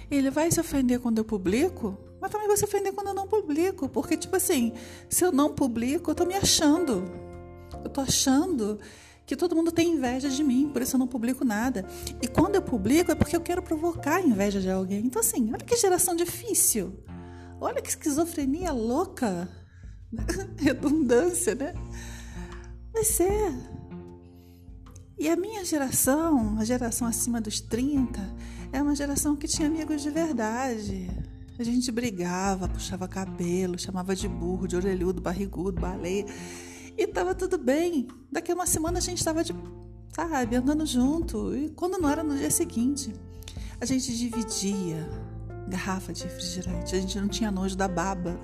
Ele 0.10 0.30
vai 0.30 0.52
se 0.52 0.60
ofender 0.60 1.00
quando 1.00 1.18
eu 1.18 1.26
publico, 1.26 1.98
mas 2.22 2.32
também 2.32 2.48
vai 2.48 2.58
se 2.58 2.66
ofender 2.66 2.94
quando 2.94 3.08
eu 3.08 3.14
não 3.14 3.28
publico, 3.28 3.90
porque 3.90 4.16
tipo 4.16 4.36
assim, 4.36 4.72
se 5.10 5.24
eu 5.24 5.32
não 5.32 5.54
publico, 5.54 6.12
eu 6.12 6.16
tô 6.16 6.26
me 6.26 6.36
achando. 6.36 7.04
Eu 7.84 7.90
tô 7.90 8.02
achando 8.02 8.80
que 9.26 9.36
todo 9.36 9.56
mundo 9.56 9.72
tem 9.72 9.94
inveja 9.94 10.30
de 10.30 10.44
mim, 10.44 10.70
por 10.72 10.82
isso 10.82 10.96
eu 10.96 11.00
não 11.00 11.08
publico 11.08 11.44
nada. 11.44 11.86
E 12.22 12.28
quando 12.28 12.56
eu 12.56 12.62
publico 12.62 13.12
é 13.12 13.16
porque 13.16 13.36
eu 13.36 13.42
quero 13.42 13.62
provocar 13.62 14.18
a 14.18 14.22
inveja 14.22 14.62
de 14.62 14.70
alguém. 14.70 15.06
Então, 15.06 15.20
assim, 15.20 15.52
olha 15.52 15.66
que 15.66 15.76
geração 15.76 16.16
difícil. 16.16 16.94
Olha 17.60 17.82
que 17.82 17.90
esquizofrenia 17.90 18.72
louca. 18.72 19.50
Redundância, 20.58 21.56
né? 21.56 21.74
Mas 22.94 23.20
é. 23.20 23.54
E 25.18 25.30
a 25.30 25.36
minha 25.36 25.64
geração, 25.64 26.58
a 26.60 26.66
geração 26.66 27.08
acima 27.08 27.42
dos 27.42 27.60
30, 27.62 28.20
é 28.72 28.82
uma 28.82 28.94
geração 28.94 29.36
que 29.36 29.48
tinha 29.48 29.68
amigos 29.68 30.02
de 30.02 30.10
verdade. 30.10 31.10
A 31.58 31.64
gente 31.64 31.90
brigava, 31.90 32.68
puxava 32.68 33.08
cabelo, 33.08 33.80
chamava 33.80 34.14
de 34.14 34.28
burro, 34.28 34.68
de 34.68 34.76
orelhudo, 34.76 35.22
barrigudo, 35.22 35.80
baleia. 35.80 36.26
E 36.98 37.08
tava 37.08 37.36
tudo 37.36 37.58
bem. 37.58 38.08
Daqui 38.32 38.52
a 38.52 38.56
uma 38.56 38.66
semana 38.66 38.98
a 38.98 39.02
gente 39.02 39.18
estava 39.18 39.44
de, 39.44 39.54
sabe, 40.14 40.56
andando 40.56 40.86
junto. 40.86 41.56
E 41.56 41.70
quando 41.70 41.98
não 41.98 42.10
era 42.10 42.24
no 42.24 42.38
dia 42.38 42.52
seguinte, 42.52 43.14
a 43.80 43.86
gente 43.86 44.16
dividia 44.16 45.08
garrafa 45.68 46.14
de 46.14 46.24
refrigerante. 46.24 46.96
A 46.96 47.00
gente 47.00 47.20
não 47.20 47.28
tinha 47.28 47.52
nojo 47.52 47.76
da 47.76 47.88
baba. 47.88 48.40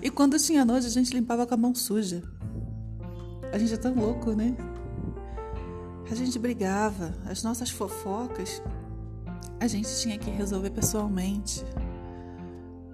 E 0.00 0.10
quando 0.10 0.38
tinha 0.38 0.64
nojo, 0.64 0.86
a 0.86 0.90
gente 0.90 1.12
limpava 1.14 1.46
com 1.46 1.54
a 1.54 1.56
mão 1.56 1.74
suja. 1.74 2.22
A 3.52 3.58
gente 3.58 3.74
é 3.74 3.76
tão 3.76 3.94
louco, 3.94 4.32
né? 4.32 4.56
A 6.10 6.14
gente 6.14 6.38
brigava, 6.38 7.14
as 7.26 7.42
nossas 7.42 7.70
fofocas 7.70 8.60
a 9.62 9.68
gente 9.68 9.88
tinha 10.00 10.18
que 10.18 10.28
resolver 10.28 10.70
pessoalmente. 10.70 11.64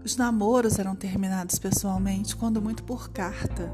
Os 0.05 0.17
namoros 0.17 0.79
eram 0.79 0.95
terminados 0.95 1.59
pessoalmente, 1.59 2.37
quando 2.37 2.61
muito 2.61 2.85
por 2.85 3.09
carta 3.09 3.73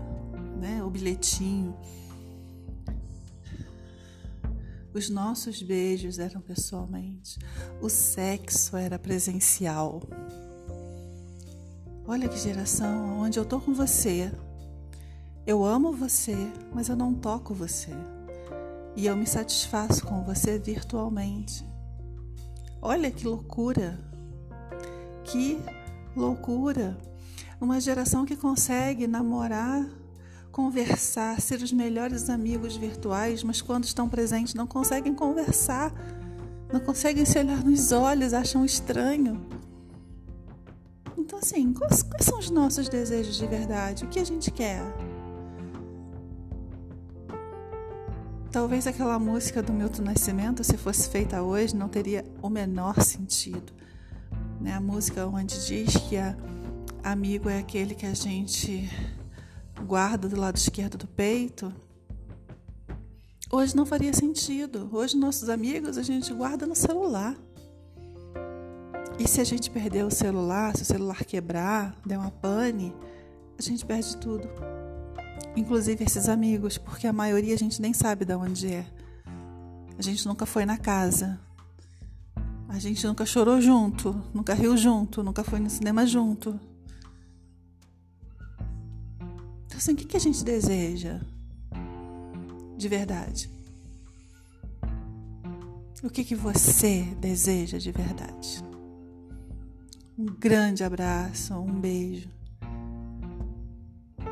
né? 0.64 0.82
O 0.82 0.88
bilhetinho. 0.88 1.76
Os 4.94 5.10
nossos 5.10 5.62
beijos 5.62 6.18
eram 6.18 6.40
pessoalmente. 6.40 7.38
O 7.82 7.90
sexo 7.90 8.74
era 8.74 8.98
presencial. 8.98 10.02
Olha 12.06 12.28
que 12.28 12.38
geração 12.38 13.18
onde 13.18 13.38
eu 13.38 13.44
tô 13.44 13.60
com 13.60 13.74
você. 13.74 14.32
Eu 15.46 15.62
amo 15.62 15.92
você, 15.92 16.36
mas 16.72 16.88
eu 16.88 16.96
não 16.96 17.12
toco 17.12 17.52
você. 17.52 17.92
E 18.96 19.04
eu 19.04 19.14
me 19.16 19.26
satisfaço 19.26 20.06
com 20.06 20.24
você 20.24 20.58
virtualmente. 20.58 21.62
Olha 22.80 23.10
que 23.10 23.26
loucura! 23.26 23.98
Que 25.24 25.58
loucura! 26.16 26.96
Uma 27.60 27.80
geração 27.80 28.24
que 28.24 28.36
consegue 28.36 29.06
namorar 29.06 30.03
conversar, 30.54 31.40
ser 31.40 31.60
os 31.60 31.72
melhores 31.72 32.30
amigos 32.30 32.76
virtuais, 32.76 33.42
mas 33.42 33.60
quando 33.60 33.82
estão 33.82 34.08
presentes 34.08 34.54
não 34.54 34.68
conseguem 34.68 35.12
conversar, 35.12 35.92
não 36.72 36.78
conseguem 36.78 37.24
se 37.24 37.36
olhar 37.40 37.64
nos 37.64 37.90
olhos, 37.90 38.32
acham 38.32 38.64
estranho. 38.64 39.44
Então, 41.18 41.40
assim, 41.40 41.72
quais, 41.72 42.04
quais 42.04 42.24
são 42.24 42.38
os 42.38 42.50
nossos 42.50 42.88
desejos 42.88 43.36
de 43.36 43.48
verdade? 43.48 44.04
O 44.04 44.08
que 44.08 44.20
a 44.20 44.24
gente 44.24 44.52
quer? 44.52 44.80
Talvez 48.52 48.86
aquela 48.86 49.18
música 49.18 49.60
do 49.60 49.72
Milton 49.72 50.02
Nascimento, 50.02 50.62
se 50.62 50.76
fosse 50.76 51.08
feita 51.08 51.42
hoje, 51.42 51.74
não 51.74 51.88
teria 51.88 52.24
o 52.40 52.48
menor 52.48 53.02
sentido. 53.02 53.72
Né? 54.60 54.72
A 54.72 54.80
música 54.80 55.26
onde 55.26 55.66
diz 55.66 55.96
que 56.08 56.16
a, 56.16 56.36
amigo 57.02 57.48
é 57.48 57.58
aquele 57.58 57.92
que 57.92 58.06
a 58.06 58.14
gente 58.14 58.88
guarda 59.82 60.28
do 60.28 60.38
lado 60.38 60.56
esquerdo 60.56 60.96
do 60.96 61.06
peito, 61.06 61.72
hoje 63.50 63.76
não 63.76 63.86
faria 63.86 64.12
sentido. 64.12 64.88
Hoje, 64.92 65.16
nossos 65.16 65.48
amigos 65.48 65.98
a 65.98 66.02
gente 66.02 66.32
guarda 66.32 66.66
no 66.66 66.74
celular. 66.74 67.36
E 69.18 69.28
se 69.28 69.40
a 69.40 69.44
gente 69.44 69.70
perder 69.70 70.04
o 70.04 70.10
celular, 70.10 70.76
se 70.76 70.82
o 70.82 70.86
celular 70.86 71.24
quebrar, 71.24 71.96
der 72.04 72.18
uma 72.18 72.30
pane, 72.30 72.94
a 73.56 73.62
gente 73.62 73.86
perde 73.86 74.16
tudo. 74.16 74.48
Inclusive 75.56 76.04
esses 76.04 76.28
amigos, 76.28 76.76
porque 76.78 77.06
a 77.06 77.12
maioria 77.12 77.54
a 77.54 77.58
gente 77.58 77.80
nem 77.80 77.92
sabe 77.92 78.24
de 78.24 78.34
onde 78.34 78.72
é. 78.72 78.86
A 79.96 80.02
gente 80.02 80.26
nunca 80.26 80.44
foi 80.44 80.66
na 80.66 80.76
casa. 80.76 81.38
A 82.68 82.78
gente 82.80 83.06
nunca 83.06 83.24
chorou 83.24 83.60
junto, 83.60 84.20
nunca 84.34 84.52
riu 84.52 84.76
junto, 84.76 85.22
nunca 85.22 85.44
foi 85.44 85.60
no 85.60 85.70
cinema 85.70 86.04
junto. 86.04 86.58
Então, 89.74 89.80
assim, 89.80 89.92
o 89.92 89.96
que, 89.96 90.04
que 90.04 90.16
a 90.16 90.20
gente 90.20 90.44
deseja 90.44 91.20
de 92.76 92.88
verdade? 92.88 93.50
O 96.00 96.08
que, 96.08 96.22
que 96.22 96.36
você 96.36 97.02
deseja 97.18 97.76
de 97.78 97.90
verdade? 97.90 98.62
Um 100.16 100.26
grande 100.26 100.84
abraço, 100.84 101.54
um 101.54 101.80
beijo. 101.80 102.28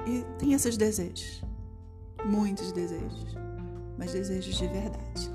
E 0.07 0.25
tem 0.39 0.53
esses 0.53 0.77
desejos, 0.77 1.43
muitos 2.25 2.71
desejos, 2.71 3.35
mas 3.99 4.13
desejos 4.13 4.55
de 4.55 4.69
verdade. 4.69 5.29